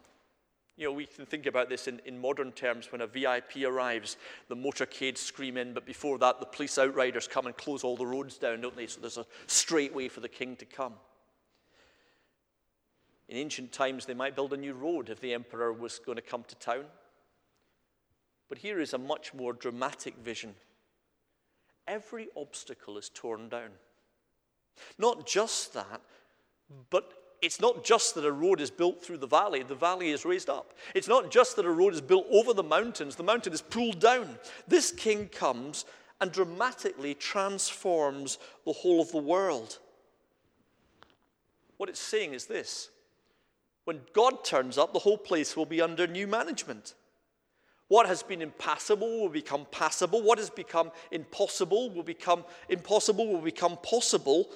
You 0.78 0.86
know, 0.86 0.92
we 0.94 1.08
can 1.08 1.26
think 1.26 1.48
about 1.48 1.70
this 1.70 1.88
in, 1.88 2.00
in 2.06 2.22
modern 2.22 2.52
terms 2.52 2.92
when 2.92 3.02
a 3.02 3.08
VIP 3.08 3.66
arrives, 3.66 4.16
the 4.48 4.56
motorcades 4.56 5.18
scream 5.18 5.58
in, 5.58 5.74
but 5.74 5.88
before 5.88 6.20
that, 6.20 6.40
the 6.40 6.46
police 6.46 6.78
outriders 6.78 7.28
come 7.28 7.48
and 7.48 7.58
close 7.58 7.84
all 7.84 7.98
the 7.98 8.06
roads 8.06 8.38
down, 8.38 8.62
don't 8.62 8.76
they? 8.76 8.86
So 8.86 9.02
there's 9.02 9.18
a 9.18 9.26
straight 9.48 9.94
way 9.96 10.08
for 10.08 10.20
the 10.20 10.30
king 10.30 10.56
to 10.58 10.66
come. 10.66 10.94
In 13.28 13.38
ancient 13.38 13.72
times, 13.72 14.06
they 14.06 14.14
might 14.14 14.36
build 14.36 14.54
a 14.54 14.58
new 14.58 14.74
road 14.74 15.10
if 15.10 15.20
the 15.20 15.34
emperor 15.34 15.74
was 15.74 16.00
going 16.00 16.16
to 16.16 16.22
come 16.22 16.44
to 16.48 16.56
town. 16.56 16.86
But 18.48 18.60
here 18.60 18.80
is 18.80 18.94
a 18.94 19.00
much 19.00 19.34
more 19.34 19.54
dramatic 19.54 20.16
vision. 20.18 20.56
every 21.88 22.28
obstacle 22.36 22.98
is 22.98 23.10
torn 23.10 23.50
down. 23.50 23.70
Not 25.00 25.26
just 25.26 25.74
that, 25.74 26.02
but 26.90 27.14
it's 27.42 27.62
not 27.62 27.84
just 27.84 28.16
that 28.16 28.26
a 28.26 28.32
road 28.32 28.62
is 28.62 28.72
built 28.72 29.04
through 29.04 29.18
the 29.18 29.28
valley, 29.28 29.64
the 29.64 29.76
valley 29.76 30.10
is 30.10 30.26
raised 30.26 30.50
up. 30.50 30.74
It's 30.96 31.08
not 31.08 31.30
just 31.30 31.56
that 31.56 31.66
a 31.66 31.72
road 31.72 31.94
is 31.94 32.02
built 32.02 32.26
over 32.32 32.54
the 32.54 32.64
mountains, 32.64 33.16
the 33.16 33.24
mountain 33.24 33.54
is 33.54 33.62
pulled 33.62 34.00
down. 34.00 34.38
This 34.68 34.92
king 34.92 35.28
comes 35.28 35.86
and 36.20 36.32
dramatically 36.32 37.14
transforms 37.14 38.40
the 38.66 38.74
whole 38.74 39.02
of 39.02 39.12
the 39.12 39.18
world. 39.18 39.78
What 41.78 41.90
it's 41.90 42.00
saying 42.00 42.34
is 42.34 42.46
this 42.46 42.90
when 43.86 44.02
God 44.14 44.44
turns 44.44 44.78
up, 44.78 44.92
the 44.94 45.00
whole 45.00 45.18
place 45.18 45.56
will 45.56 45.66
be 45.66 45.82
under 45.82 46.08
new 46.08 46.28
management. 46.28 46.96
What 47.88 48.06
has 48.08 48.22
been 48.22 48.42
impassable 48.42 49.22
will 49.22 49.30
become 49.30 49.66
passable. 49.72 50.22
What 50.22 50.40
has 50.40 50.50
become 50.50 50.92
impossible 51.12 51.90
will 51.92 52.04
become 52.04 52.44
impossible, 52.68 53.28
will 53.28 53.42
become 53.42 53.78
possible. 53.78 54.50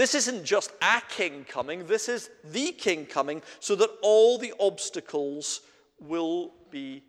This 0.00 0.14
isn't 0.14 0.44
just 0.44 0.72
a 0.80 1.02
king 1.10 1.44
coming, 1.46 1.84
this 1.84 2.08
is 2.08 2.30
the 2.42 2.72
king 2.72 3.04
coming 3.04 3.42
so 3.58 3.74
that 3.74 3.90
all 4.00 4.38
the 4.38 4.54
obstacles 4.58 5.60
will 6.00 6.54
be 6.70 7.02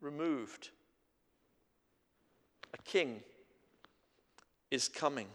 removed. 0.00 0.70
A 2.72 2.80
king 2.84 3.20
is 4.70 4.88
coming. 4.88 5.26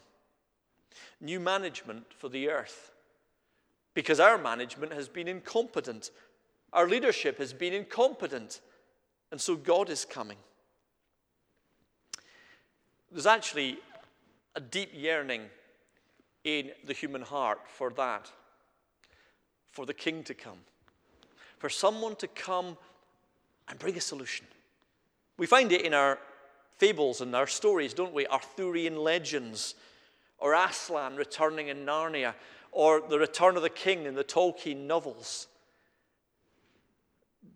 New 1.22 1.40
management 1.40 2.12
for 2.18 2.30
the 2.30 2.50
earth. 2.50 2.92
Because 3.94 4.20
our 4.20 4.40
management 4.40 4.92
has 4.92 5.08
been 5.08 5.28
incompetent, 5.28 6.10
our 6.74 6.90
leadership 6.90 7.38
has 7.38 7.54
been 7.54 7.74
incompetent. 7.74 8.60
And 9.32 9.40
so 9.40 9.56
God 9.56 9.92
is 9.92 10.04
coming. 10.04 10.40
There's 13.12 13.28
actually 13.28 13.78
a 14.56 14.60
deep 14.60 14.90
yearning 14.96 15.44
in 16.48 16.72
the 16.86 16.94
human 16.94 17.22
heart 17.22 17.60
for 17.68 17.90
that, 17.90 18.32
for 19.70 19.86
the 19.86 19.94
king 19.94 20.24
to 20.24 20.34
come, 20.34 20.60
for 21.58 21.70
someone 21.70 22.16
to 22.16 22.28
come 22.28 22.78
and 23.68 23.78
bring 23.78 23.98
a 23.98 24.02
solution. 24.02 24.48
We 25.38 25.46
find 25.46 25.74
it 25.74 25.82
in 25.82 25.94
our 25.94 26.20
fables 26.78 27.20
and 27.20 27.36
our 27.36 27.48
stories, 27.48 27.94
don't 27.94 28.14
we? 28.14 28.26
Arthurian 28.28 28.96
legends, 28.96 29.76
or 30.40 30.54
Aslan 30.54 31.18
returning 31.18 31.68
in 31.68 31.86
Narnia, 31.86 32.34
or 32.72 33.02
the 33.02 33.20
return 33.20 33.58
of 33.58 33.62
the 33.62 33.70
king 33.70 34.06
in 34.06 34.16
the 34.16 34.24
Tolkien 34.24 34.88
novels. 34.88 35.48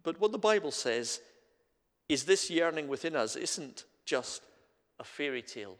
But 0.03 0.19
what 0.19 0.33
the 0.33 0.37
Bible 0.37 0.71
says 0.71 1.21
is 2.09 2.25
this 2.25 2.49
yearning 2.49 2.89
within 2.89 3.15
us 3.15 3.37
isn't 3.37 3.85
just 4.03 4.43
a 4.99 5.05
fairy 5.05 5.41
tale, 5.41 5.77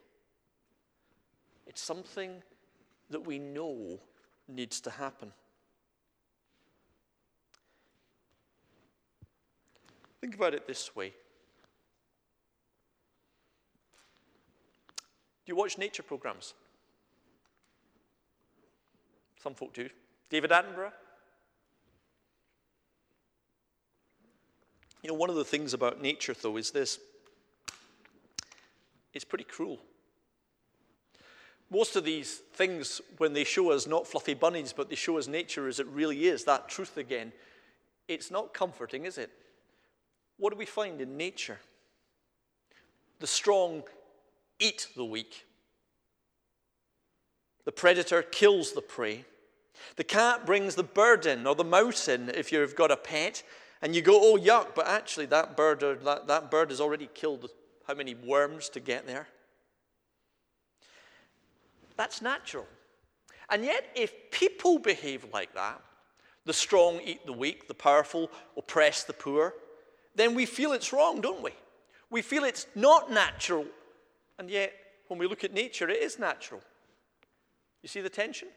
it's 1.66 1.82
something 1.82 2.42
that 3.12 3.24
we 3.24 3.38
know 3.38 4.00
needs 4.48 4.80
to 4.82 4.90
happen. 4.90 5.32
Think 10.20 10.34
about 10.34 10.54
it 10.54 10.66
this 10.66 10.94
way. 10.94 11.12
Do 15.44 15.50
you 15.50 15.56
watch 15.56 15.78
nature 15.78 16.02
programs? 16.02 16.54
Some 19.42 19.54
folk 19.54 19.72
do. 19.72 19.88
David 20.30 20.50
Attenborough? 20.50 20.92
You 25.02 25.08
know, 25.08 25.14
one 25.14 25.30
of 25.30 25.36
the 25.36 25.44
things 25.44 25.74
about 25.74 26.00
nature, 26.00 26.34
though, 26.40 26.56
is 26.56 26.70
this 26.70 27.00
it's 29.12 29.24
pretty 29.24 29.44
cruel. 29.44 29.80
Most 31.72 31.96
of 31.96 32.04
these 32.04 32.42
things, 32.52 33.00
when 33.16 33.32
they 33.32 33.44
show 33.44 33.72
us 33.72 33.86
not 33.86 34.06
fluffy 34.06 34.34
bunnies, 34.34 34.74
but 34.74 34.90
they 34.90 34.94
show 34.94 35.16
us 35.16 35.26
nature 35.26 35.68
as 35.68 35.80
it 35.80 35.86
really 35.86 36.26
is, 36.26 36.44
that 36.44 36.68
truth 36.68 36.98
again, 36.98 37.32
it's 38.08 38.30
not 38.30 38.52
comforting, 38.52 39.06
is 39.06 39.16
it? 39.16 39.30
What 40.36 40.52
do 40.52 40.58
we 40.58 40.66
find 40.66 41.00
in 41.00 41.16
nature? 41.16 41.60
The 43.20 43.26
strong 43.26 43.84
eat 44.58 44.88
the 44.94 45.04
weak. 45.04 45.46
The 47.64 47.72
predator 47.72 48.20
kills 48.20 48.72
the 48.72 48.82
prey. 48.82 49.24
The 49.96 50.04
cat 50.04 50.44
brings 50.44 50.74
the 50.74 50.82
bird 50.82 51.24
in 51.24 51.46
or 51.46 51.54
the 51.54 51.64
mouse 51.64 52.06
in 52.06 52.28
if 52.28 52.52
you've 52.52 52.76
got 52.76 52.90
a 52.90 52.96
pet, 52.96 53.42
and 53.80 53.96
you 53.96 54.02
go, 54.02 54.18
oh, 54.20 54.36
yuck, 54.36 54.74
but 54.74 54.86
actually 54.86 55.26
that 55.26 55.56
bird, 55.56 55.82
or 55.82 55.94
that, 55.94 56.26
that 56.26 56.50
bird 56.50 56.68
has 56.68 56.82
already 56.82 57.08
killed 57.14 57.48
how 57.86 57.94
many 57.94 58.14
worms 58.14 58.68
to 58.70 58.80
get 58.80 59.06
there? 59.06 59.28
That's 62.02 62.20
natural. 62.20 62.66
And 63.48 63.64
yet, 63.64 63.84
if 63.94 64.32
people 64.32 64.80
behave 64.80 65.24
like 65.32 65.54
that, 65.54 65.80
the 66.44 66.52
strong 66.52 67.00
eat 67.04 67.24
the 67.26 67.32
weak, 67.32 67.68
the 67.68 67.74
powerful 67.74 68.28
oppress 68.56 69.04
the 69.04 69.12
poor, 69.12 69.54
then 70.16 70.34
we 70.34 70.44
feel 70.44 70.72
it's 70.72 70.92
wrong, 70.92 71.20
don't 71.20 71.44
we? 71.44 71.52
We 72.10 72.20
feel 72.20 72.42
it's 72.42 72.66
not 72.74 73.12
natural. 73.12 73.66
And 74.36 74.50
yet, 74.50 74.72
when 75.06 75.20
we 75.20 75.28
look 75.28 75.44
at 75.44 75.54
nature, 75.54 75.88
it 75.88 76.02
is 76.02 76.18
natural. 76.18 76.60
You 77.82 77.88
see 77.88 78.00
the 78.00 78.10
tension? 78.10 78.48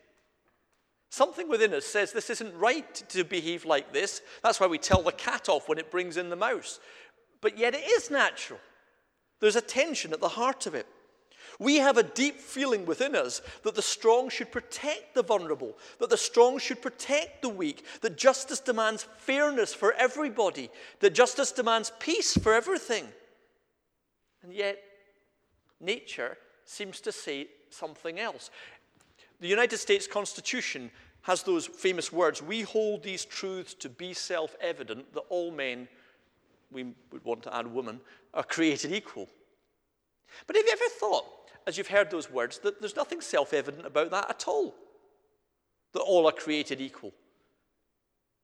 Something 1.12 1.48
within 1.48 1.72
us 1.76 1.86
says 1.86 2.14
this 2.14 2.32
isn't 2.32 2.58
right 2.58 2.96
to 3.10 3.24
behave 3.24 3.64
like 3.64 3.94
this. 3.94 4.24
That's 4.42 4.60
why 4.60 4.66
we 4.66 4.80
tell 4.80 5.04
the 5.04 5.12
cat 5.12 5.50
off 5.50 5.70
when 5.70 5.78
it 5.78 5.92
brings 5.92 6.18
in 6.18 6.32
the 6.32 6.36
mouse. 6.36 6.80
But 7.42 7.60
yet 7.60 7.76
it 7.76 7.88
is 7.88 8.10
natural. 8.10 8.60
There's 9.40 9.56
a 9.56 9.62
tension 9.62 10.14
at 10.14 10.20
the 10.20 10.30
heart 10.30 10.66
of 10.66 10.74
it. 10.74 10.88
We 11.60 11.78
have 11.78 11.98
a 11.98 12.04
deep 12.04 12.40
feeling 12.40 12.86
within 12.86 13.16
us 13.16 13.42
that 13.64 13.76
the 13.76 13.82
strong 13.82 14.30
should 14.30 14.52
protect 14.52 15.16
the 15.16 15.24
vulnerable, 15.24 15.78
that 16.00 16.10
the 16.10 16.18
strong 16.18 16.58
should 16.58 16.82
protect 16.82 17.42
the 17.42 17.50
weak, 17.50 17.86
that 18.02 18.18
justice 18.18 18.60
demands 18.60 19.08
fairness 19.18 19.74
for 19.74 19.94
everybody, 19.94 20.70
that 21.00 21.14
justice 21.14 21.52
demands 21.52 21.92
peace 22.00 22.36
for 22.38 22.54
everything. 22.54 23.08
And 24.44 24.54
yet, 24.54 24.80
nature 25.80 26.38
seems 26.66 27.00
to 27.02 27.12
say 27.12 27.48
something 27.70 28.20
else. 28.20 28.50
The 29.40 29.48
United 29.48 29.78
States 29.78 30.08
Constitution 30.08 30.92
has 31.22 31.42
those 31.44 31.66
famous 31.66 32.12
words 32.12 32.42
We 32.42 32.62
hold 32.62 33.04
these 33.04 33.26
truths 33.26 33.74
to 33.76 33.90
be 33.90 34.14
self 34.14 34.56
evident 34.62 35.14
that 35.14 35.24
all 35.30 35.52
men, 35.52 35.88
we 36.72 36.94
would 37.12 37.24
want 37.24 37.44
to 37.44 37.56
add 37.56 37.68
women, 37.68 38.02
are 38.34 38.44
created 38.44 38.92
equal. 38.92 39.30
But 40.48 40.56
have 40.56 40.66
you 40.66 40.72
ever 40.72 40.90
thought, 41.00 41.26
as 41.68 41.78
you've 41.78 41.88
heard 41.88 42.12
those 42.12 42.30
words, 42.30 42.60
that 42.60 42.80
there's 42.80 42.96
nothing 42.96 43.22
self 43.22 43.54
evident 43.54 43.86
about 43.86 44.12
that 44.12 44.30
at 44.30 44.48
all? 44.48 44.76
That 45.94 46.02
all 46.02 46.28
are 46.28 46.32
created 46.32 46.82
equal. 46.82 47.14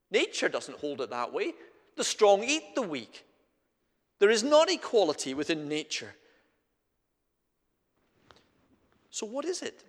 Nature 0.09 0.49
doesn't 0.49 0.79
hold 0.79 1.01
it 1.01 1.09
that 1.09 1.33
way. 1.33 1.53
The 1.95 2.03
strong 2.03 2.43
eat 2.43 2.75
the 2.75 2.81
weak. 2.81 3.25
There 4.19 4.29
is 4.29 4.43
not 4.43 4.69
equality 4.69 5.33
within 5.33 5.67
nature. 5.67 6.13
So, 9.09 9.25
what 9.25 9.45
is 9.45 9.61
it? 9.61 9.83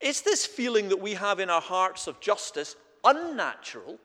Is 0.00 0.22
this 0.22 0.46
feeling 0.46 0.88
that 0.90 1.00
we 1.00 1.14
have 1.14 1.40
in 1.40 1.50
our 1.50 1.60
hearts 1.60 2.06
of 2.06 2.20
justice 2.20 2.76
unnatural? 3.04 3.98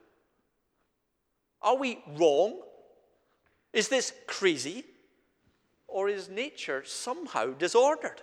Are 1.61 1.75
we 1.75 1.99
wrong? 2.17 2.59
Is 3.73 3.87
this 3.87 4.13
crazy? 4.27 4.83
Or 5.91 6.09
is 6.09 6.29
nature 6.29 6.83
somehow 6.85 7.47
disordered? 7.47 8.21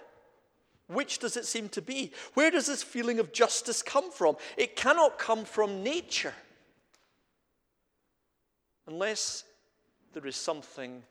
Which 0.87 1.19
does 1.19 1.37
it 1.37 1.45
seem 1.45 1.69
to 1.71 1.83
be? 1.83 2.13
Where 2.35 2.51
does 2.51 2.67
this 2.67 2.83
feeling 2.83 3.19
of 3.19 3.33
justice 3.33 3.83
come 3.83 4.11
from? 4.11 4.37
It 4.57 4.75
cannot 4.75 5.19
come 5.19 5.45
from 5.45 5.83
nature 5.83 6.35
unless 8.87 9.45
there 10.15 10.27
is 10.27 10.37
something 10.37 11.03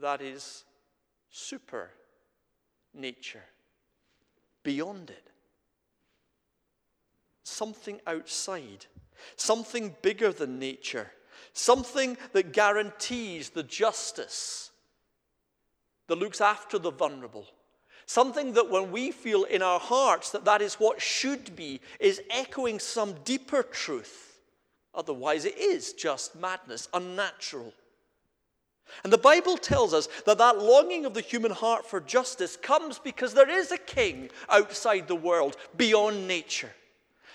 that 0.00 0.22
is 0.22 0.64
super 1.30 1.90
nature, 2.94 3.44
beyond 4.62 5.10
it 5.10 5.30
something 7.44 8.00
outside, 8.06 8.86
something 9.36 9.94
bigger 10.02 10.32
than 10.32 10.58
nature, 10.58 11.10
something 11.52 12.16
that 12.32 12.52
guarantees 12.52 13.50
the 13.50 13.62
justice, 13.62 14.70
that 16.08 16.18
looks 16.18 16.40
after 16.40 16.78
the 16.78 16.90
vulnerable. 16.90 17.46
Something 18.06 18.52
that 18.52 18.70
when 18.70 18.92
we 18.92 19.10
feel 19.10 19.44
in 19.44 19.62
our 19.62 19.80
hearts 19.80 20.30
that 20.30 20.44
that 20.44 20.60
is 20.60 20.74
what 20.74 21.00
should 21.00 21.56
be, 21.56 21.80
is 21.98 22.20
echoing 22.30 22.78
some 22.78 23.14
deeper 23.24 23.62
truth. 23.62 24.40
Otherwise, 24.94 25.44
it 25.44 25.58
is 25.58 25.92
just 25.94 26.36
madness, 26.36 26.88
unnatural. 26.92 27.72
And 29.02 29.12
the 29.12 29.18
Bible 29.18 29.56
tells 29.56 29.94
us 29.94 30.08
that 30.26 30.38
that 30.38 30.58
longing 30.58 31.06
of 31.06 31.14
the 31.14 31.20
human 31.20 31.50
heart 31.50 31.86
for 31.86 32.00
justice 32.00 32.56
comes 32.56 32.98
because 32.98 33.32
there 33.32 33.48
is 33.48 33.72
a 33.72 33.78
king 33.78 34.30
outside 34.48 35.08
the 35.08 35.16
world, 35.16 35.56
beyond 35.76 36.28
nature. 36.28 36.70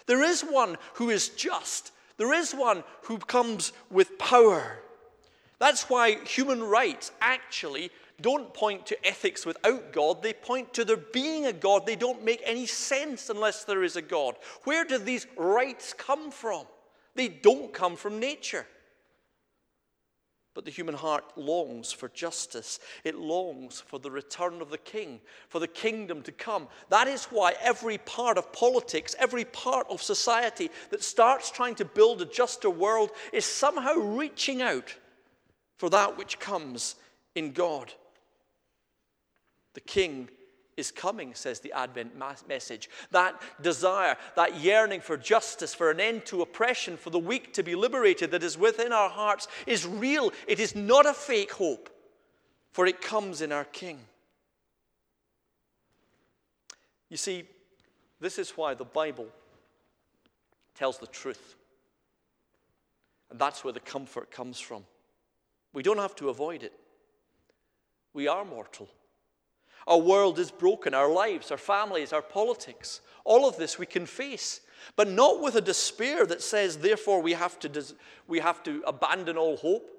There 0.05 0.23
is 0.23 0.41
one 0.41 0.77
who 0.93 1.09
is 1.09 1.29
just. 1.29 1.91
There 2.17 2.33
is 2.33 2.53
one 2.53 2.83
who 3.03 3.17
comes 3.17 3.73
with 3.89 4.17
power. 4.17 4.77
That's 5.57 5.89
why 5.89 6.23
human 6.25 6.63
rights 6.63 7.11
actually 7.21 7.91
don't 8.21 8.53
point 8.53 8.85
to 8.87 9.07
ethics 9.07 9.45
without 9.45 9.91
God, 9.91 10.21
they 10.21 10.33
point 10.33 10.73
to 10.73 10.85
there 10.85 10.97
being 10.97 11.45
a 11.45 11.53
God. 11.53 11.85
They 11.85 11.95
don't 11.95 12.23
make 12.23 12.41
any 12.45 12.65
sense 12.65 13.29
unless 13.29 13.63
there 13.63 13.83
is 13.83 13.95
a 13.95 14.01
God. 14.01 14.35
Where 14.63 14.85
do 14.85 14.97
these 14.97 15.27
rights 15.37 15.93
come 15.93 16.31
from? 16.31 16.65
They 17.15 17.27
don't 17.27 17.73
come 17.73 17.95
from 17.95 18.19
nature. 18.19 18.65
But 20.55 20.65
the 20.65 20.71
human 20.71 20.95
heart 20.95 21.23
longs 21.37 21.91
for 21.91 22.09
justice. 22.09 22.79
It 23.03 23.15
longs 23.15 23.79
for 23.79 23.99
the 23.99 24.11
return 24.11 24.61
of 24.61 24.69
the 24.69 24.77
king, 24.77 25.21
for 25.47 25.59
the 25.59 25.67
kingdom 25.67 26.21
to 26.23 26.31
come. 26.31 26.67
That 26.89 27.07
is 27.07 27.25
why 27.25 27.53
every 27.61 27.97
part 27.99 28.37
of 28.37 28.51
politics, 28.51 29.15
every 29.19 29.45
part 29.45 29.87
of 29.89 30.01
society 30.01 30.69
that 30.89 31.03
starts 31.03 31.51
trying 31.51 31.75
to 31.75 31.85
build 31.85 32.21
a 32.21 32.25
juster 32.25 32.69
world 32.69 33.11
is 33.31 33.45
somehow 33.45 33.93
reaching 33.93 34.61
out 34.61 34.95
for 35.77 35.89
that 35.91 36.17
which 36.17 36.39
comes 36.39 36.95
in 37.35 37.53
God. 37.53 37.93
The 39.73 39.81
king 39.81 40.29
is 40.77 40.91
coming, 40.91 41.35
says 41.35 41.59
the 41.59 41.73
Advent 41.73 42.17
message. 42.47 42.89
That 43.11 43.39
desire, 43.61 44.17
that 44.35 44.59
yearning 44.59 45.01
for 45.01 45.17
justice, 45.17 45.75
for 45.75 45.91
an 45.91 45.99
end 45.99 46.25
to 46.27 46.41
oppression, 46.41 46.97
for 46.97 47.09
the 47.09 47.19
weak 47.19 47.53
to 47.53 47.63
be 47.63 47.75
liberated 47.75 48.31
that 48.31 48.43
is 48.43 48.57
within 48.57 48.91
our 48.91 49.09
hearts 49.09 49.47
is 49.67 49.85
real. 49.85 50.31
It 50.47 50.59
is 50.59 50.75
not 50.75 51.05
a 51.05 51.13
fake 51.13 51.51
hope, 51.51 51.89
for 52.71 52.87
it 52.87 53.01
comes 53.01 53.41
in 53.41 53.51
our 53.51 53.65
King. 53.65 53.99
You 57.09 57.17
see, 57.17 57.43
this 58.19 58.39
is 58.39 58.51
why 58.51 58.73
the 58.73 58.85
Bible 58.85 59.27
tells 60.75 60.97
the 60.97 61.07
truth. 61.07 61.55
And 63.29 63.37
that's 63.37 63.63
where 63.63 63.73
the 63.73 63.79
comfort 63.79 64.31
comes 64.31 64.59
from. 64.59 64.85
We 65.73 65.83
don't 65.83 65.97
have 65.97 66.15
to 66.15 66.29
avoid 66.29 66.63
it. 66.63 66.73
We 68.13 68.27
are 68.27 68.43
mortal. 68.43 68.89
Our 69.87 69.97
world 69.97 70.39
is 70.39 70.51
broken, 70.51 70.93
our 70.93 71.11
lives, 71.11 71.51
our 71.51 71.57
families, 71.57 72.13
our 72.13 72.21
politics. 72.21 73.01
All 73.23 73.47
of 73.47 73.57
this 73.57 73.77
we 73.77 73.85
can 73.85 74.05
face, 74.05 74.61
but 74.95 75.09
not 75.09 75.41
with 75.41 75.55
a 75.55 75.61
despair 75.61 76.25
that 76.25 76.41
says, 76.41 76.77
therefore, 76.77 77.21
we 77.21 77.33
have 77.33 77.59
to, 77.59 77.83
we 78.27 78.39
have 78.39 78.63
to 78.63 78.83
abandon 78.85 79.37
all 79.37 79.57
hope, 79.57 79.89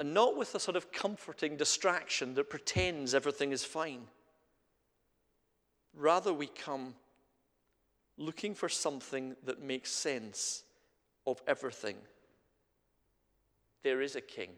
and 0.00 0.12
not 0.12 0.36
with 0.36 0.54
a 0.54 0.60
sort 0.60 0.76
of 0.76 0.92
comforting 0.92 1.56
distraction 1.56 2.34
that 2.34 2.50
pretends 2.50 3.14
everything 3.14 3.52
is 3.52 3.64
fine. 3.64 4.02
Rather, 5.94 6.32
we 6.32 6.46
come 6.46 6.94
looking 8.16 8.54
for 8.54 8.68
something 8.68 9.36
that 9.44 9.62
makes 9.62 9.90
sense 9.90 10.64
of 11.26 11.40
everything. 11.46 11.96
There 13.82 14.00
is 14.00 14.16
a 14.16 14.20
king, 14.20 14.50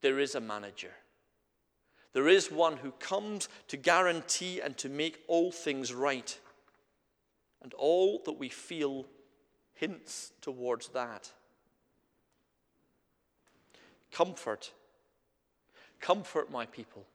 there 0.00 0.18
is 0.18 0.34
a 0.34 0.40
manager. 0.40 0.92
There 2.12 2.28
is 2.28 2.50
one 2.50 2.76
who 2.76 2.90
comes 2.92 3.48
to 3.68 3.76
guarantee 3.76 4.60
and 4.60 4.76
to 4.78 4.88
make 4.88 5.22
all 5.28 5.52
things 5.52 5.94
right. 5.94 6.38
And 7.62 7.72
all 7.74 8.20
that 8.24 8.38
we 8.38 8.48
feel 8.48 9.06
hints 9.74 10.32
towards 10.40 10.88
that. 10.88 11.30
Comfort. 14.10 14.72
Comfort 16.00 16.50
my 16.50 16.66
people. 16.66 17.06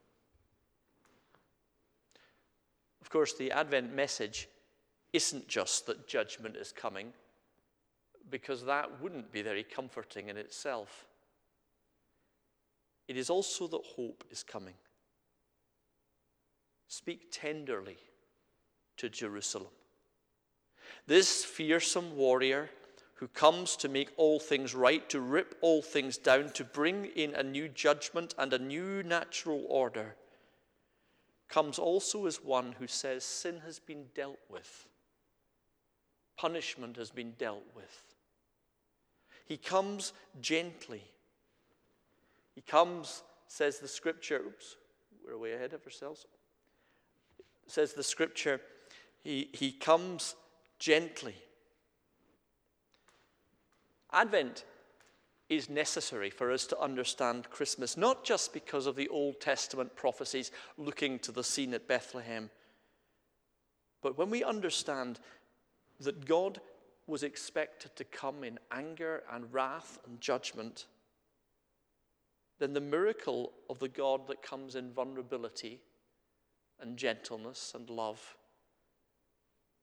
Of 3.02 3.10
course, 3.10 3.34
the 3.34 3.52
Advent 3.52 3.94
message 3.94 4.48
isn't 5.14 5.48
just 5.48 5.86
that 5.88 6.08
judgment 6.08 6.56
is 6.56 6.72
coming, 6.72 7.14
because 8.30 8.66
that 8.66 9.02
wouldn't 9.02 9.32
be 9.32 9.42
very 9.42 9.64
comforting 9.64 10.30
in 10.30 10.38
itself. 10.38 11.06
It 13.08 13.18
is 13.18 13.30
also 13.30 13.68
that 13.68 13.82
hope 13.96 14.24
is 14.32 14.42
coming. 14.42 14.74
Speak 16.88 17.32
tenderly 17.32 17.98
to 18.98 19.10
Jerusalem. 19.10 19.71
This 21.08 21.43
fearsome 21.43 22.15
warrior 22.15 22.69
who 23.15 23.28
comes 23.30 23.76
to 23.78 23.89
make 23.89 24.12
all 24.17 24.39
things 24.39 24.76
right, 24.76 25.10
to 25.10 25.21
rip 25.21 25.56
all 25.62 25.82
things 25.82 26.17
down, 26.17 26.50
to 26.52 26.63
bring 26.63 27.06
in 27.15 27.34
a 27.34 27.43
new 27.43 27.69
judgment 27.69 28.36
and 28.38 28.52
a 28.54 28.60
new 28.60 29.02
natural 29.04 29.65
order, 29.69 30.15
comes 31.48 31.80
also 31.80 32.26
as 32.26 32.43
one 32.43 32.74
who 32.74 32.88
says 32.88 33.24
sin 33.24 33.62
has 33.65 33.80
been 33.80 34.06
dealt 34.13 34.39
with, 34.50 34.88
punishment 36.38 36.98
has 36.98 37.10
been 37.10 37.32
dealt 37.38 37.63
with. 37.76 38.04
He 39.45 39.58
comes 39.58 40.12
gently. 40.41 41.04
He 42.56 42.62
comes, 42.62 43.21
says 43.48 43.80
the 43.80 43.88
scripture, 43.88 44.41
oops, 44.45 44.76
we're 45.26 45.38
way 45.38 45.54
ahead 45.54 45.74
of 45.74 45.86
ourselves 45.86 46.26
says 47.67 47.93
the 47.93 48.04
scripture, 48.04 48.62
he, 49.23 49.49
he 49.54 49.71
comes 49.71 50.36
gently. 50.80 51.36
Advent 54.12 54.65
is 55.49 55.69
necessary 55.69 56.30
for 56.30 56.51
us 56.51 56.65
to 56.67 56.80
understand 56.80 57.49
Christmas, 57.49 57.97
not 57.97 58.23
just 58.23 58.54
because 58.54 58.88
of 58.88 58.95
the 58.95 59.08
Old 59.10 59.39
Testament 59.39 59.95
prophecies 59.95 60.51
looking 60.78 61.19
to 61.19 61.32
the 61.32 61.43
scene 61.43 61.73
at 61.73 61.88
Bethlehem, 61.88 62.49
but 64.01 64.17
when 64.17 64.30
we 64.30 64.43
understand 64.43 65.19
that 65.99 66.25
God 66.25 66.62
was 67.08 67.23
expected 67.23 67.95
to 67.95 68.04
come 68.04 68.43
in 68.43 68.60
anger 68.71 69.23
and 69.32 69.51
wrath 69.54 69.99
and 70.08 70.19
judgment, 70.19 70.86
then 72.60 72.73
the 72.73 72.82
miracle 72.82 73.51
of 73.69 73.80
the 73.80 73.88
God 73.88 74.28
that 74.28 74.41
comes 74.41 74.75
in 74.75 74.91
vulnerability 74.91 75.82
and 76.82 76.98
gentleness 76.98 77.74
and 77.76 77.90
love, 77.90 78.36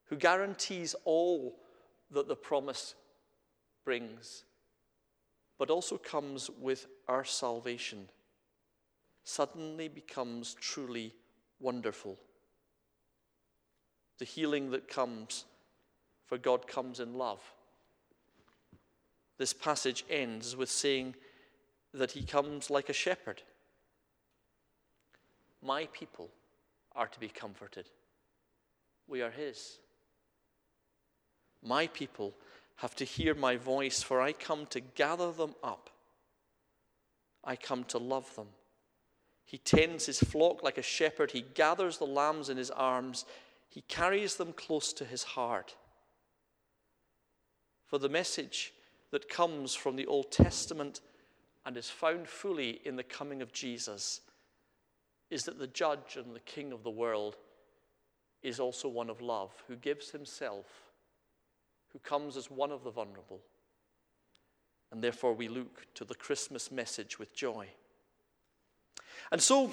who 0.07 0.16
guarantees 0.16 0.94
all 1.05 1.59
that 2.11 2.28
the 2.28 2.37
promise 2.37 2.94
brings, 3.85 4.44
but 5.59 5.70
also 5.70 5.96
comes 5.96 6.50
with 6.61 6.87
our 7.09 7.24
salvation, 7.24 8.09
suddenly 9.24 9.88
becomes 9.88 10.55
truly 10.55 11.14
wonderful. 11.61 12.18
The 14.18 14.24
healing 14.24 14.70
that 14.70 14.88
comes, 14.88 15.44
for 16.26 16.38
God 16.38 16.66
comes 16.66 17.00
in 17.00 17.14
love. 17.14 17.40
This 19.38 19.52
passage 19.52 20.05
ends 20.11 20.55
with 20.57 20.70
saying 20.70 21.14
that 21.94 22.12
he 22.12 22.22
comes 22.22 22.70
like 22.70 22.88
a 22.88 22.94
shepherd. 22.94 23.42
My 25.62 25.88
people 25.92 26.31
are 26.94 27.07
to 27.07 27.20
be 27.20 27.28
comforted. 27.28 27.88
We 29.09 29.22
are 29.22 29.31
His. 29.31 29.78
My 31.62 31.87
people 31.88 32.35
have 32.76 32.94
to 32.96 33.05
hear 33.05 33.35
my 33.35 33.57
voice, 33.57 34.02
for 34.02 34.20
I 34.20 34.33
come 34.33 34.66
to 34.66 34.81
gather 34.81 35.31
them 35.33 35.55
up. 35.62 35.90
I 37.44 37.57
come 37.57 37.85
to 37.85 37.98
love 37.98 38.35
them. 38.37 38.48
He 39.44 39.59
tends 39.59 40.07
his 40.07 40.20
flock 40.20 40.62
like 40.62 40.78
a 40.78 40.83
shepherd. 40.83 41.33
He 41.33 41.44
gathers 41.55 41.98
the 41.98 42.07
lambs 42.07 42.48
in 42.48 42.57
his 42.57 42.70
arms. 42.70 43.24
He 43.68 43.83
carries 43.83 44.37
them 44.37 44.52
close 44.52 44.92
to 44.94 45.05
his 45.05 45.22
heart. 45.22 45.76
For 47.87 47.98
the 47.98 48.09
message 48.09 48.72
that 49.11 49.28
comes 49.28 49.74
from 49.74 49.96
the 49.96 50.07
Old 50.07 50.31
Testament 50.31 51.00
and 51.66 51.76
is 51.76 51.90
found 51.90 52.28
fully 52.28 52.81
in 52.85 52.96
the 52.96 53.02
coming 53.02 53.42
of 53.42 53.52
Jesus 53.52 54.22
is 55.32 55.44
that 55.44 55.58
the 55.58 55.66
judge 55.66 56.16
and 56.16 56.36
the 56.36 56.40
king 56.40 56.72
of 56.72 56.82
the 56.84 56.90
world 56.90 57.36
is 58.42 58.60
also 58.60 58.86
one 58.86 59.08
of 59.08 59.22
love, 59.22 59.50
who 59.66 59.76
gives 59.76 60.10
himself, 60.10 60.66
who 61.90 61.98
comes 62.00 62.36
as 62.36 62.50
one 62.50 62.70
of 62.70 62.84
the 62.84 62.90
vulnerable. 62.90 63.40
And 64.90 65.02
therefore, 65.02 65.32
we 65.32 65.48
look 65.48 65.86
to 65.94 66.04
the 66.04 66.14
Christmas 66.14 66.70
message 66.70 67.18
with 67.18 67.34
joy. 67.34 67.68
And 69.30 69.40
so, 69.40 69.72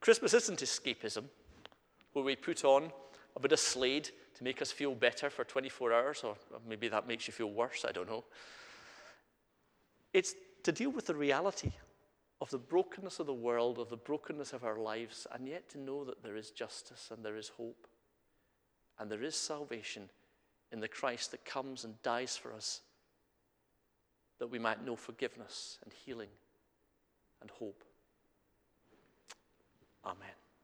Christmas 0.00 0.32
isn't 0.32 0.60
escapism, 0.60 1.24
where 2.14 2.24
we 2.24 2.34
put 2.34 2.64
on 2.64 2.90
a 3.36 3.40
bit 3.40 3.52
of 3.52 3.60
Slade 3.60 4.08
to 4.36 4.42
make 4.42 4.62
us 4.62 4.72
feel 4.72 4.94
better 4.94 5.28
for 5.28 5.44
24 5.44 5.92
hours, 5.92 6.24
or 6.24 6.34
maybe 6.66 6.88
that 6.88 7.06
makes 7.06 7.26
you 7.26 7.34
feel 7.34 7.50
worse, 7.50 7.84
I 7.86 7.92
don't 7.92 8.08
know. 8.08 8.24
It's 10.14 10.34
to 10.62 10.72
deal 10.72 10.90
with 10.90 11.04
the 11.04 11.14
reality 11.14 11.72
of 12.40 12.50
the 12.50 12.58
brokenness 12.58 13.18
of 13.18 13.26
the 13.26 13.34
world, 13.34 13.78
of 13.78 13.88
the 13.88 13.96
brokenness 13.96 14.52
of 14.52 14.64
our 14.64 14.78
lives, 14.78 15.26
and 15.32 15.48
yet 15.48 15.68
to 15.70 15.78
know 15.78 16.04
that 16.04 16.22
there 16.22 16.36
is 16.36 16.50
justice 16.50 17.10
and 17.12 17.24
there 17.24 17.36
is 17.36 17.48
hope 17.48 17.86
and 18.98 19.10
there 19.10 19.22
is 19.22 19.34
salvation 19.34 20.10
in 20.70 20.80
the 20.80 20.88
Christ 20.88 21.30
that 21.30 21.44
comes 21.44 21.84
and 21.84 22.00
dies 22.02 22.36
for 22.36 22.52
us, 22.52 22.82
that 24.38 24.50
we 24.50 24.58
might 24.58 24.84
know 24.84 24.96
forgiveness 24.96 25.78
and 25.82 25.92
healing 25.92 26.28
and 27.40 27.50
hope. 27.50 27.84
Amen. 30.04 30.37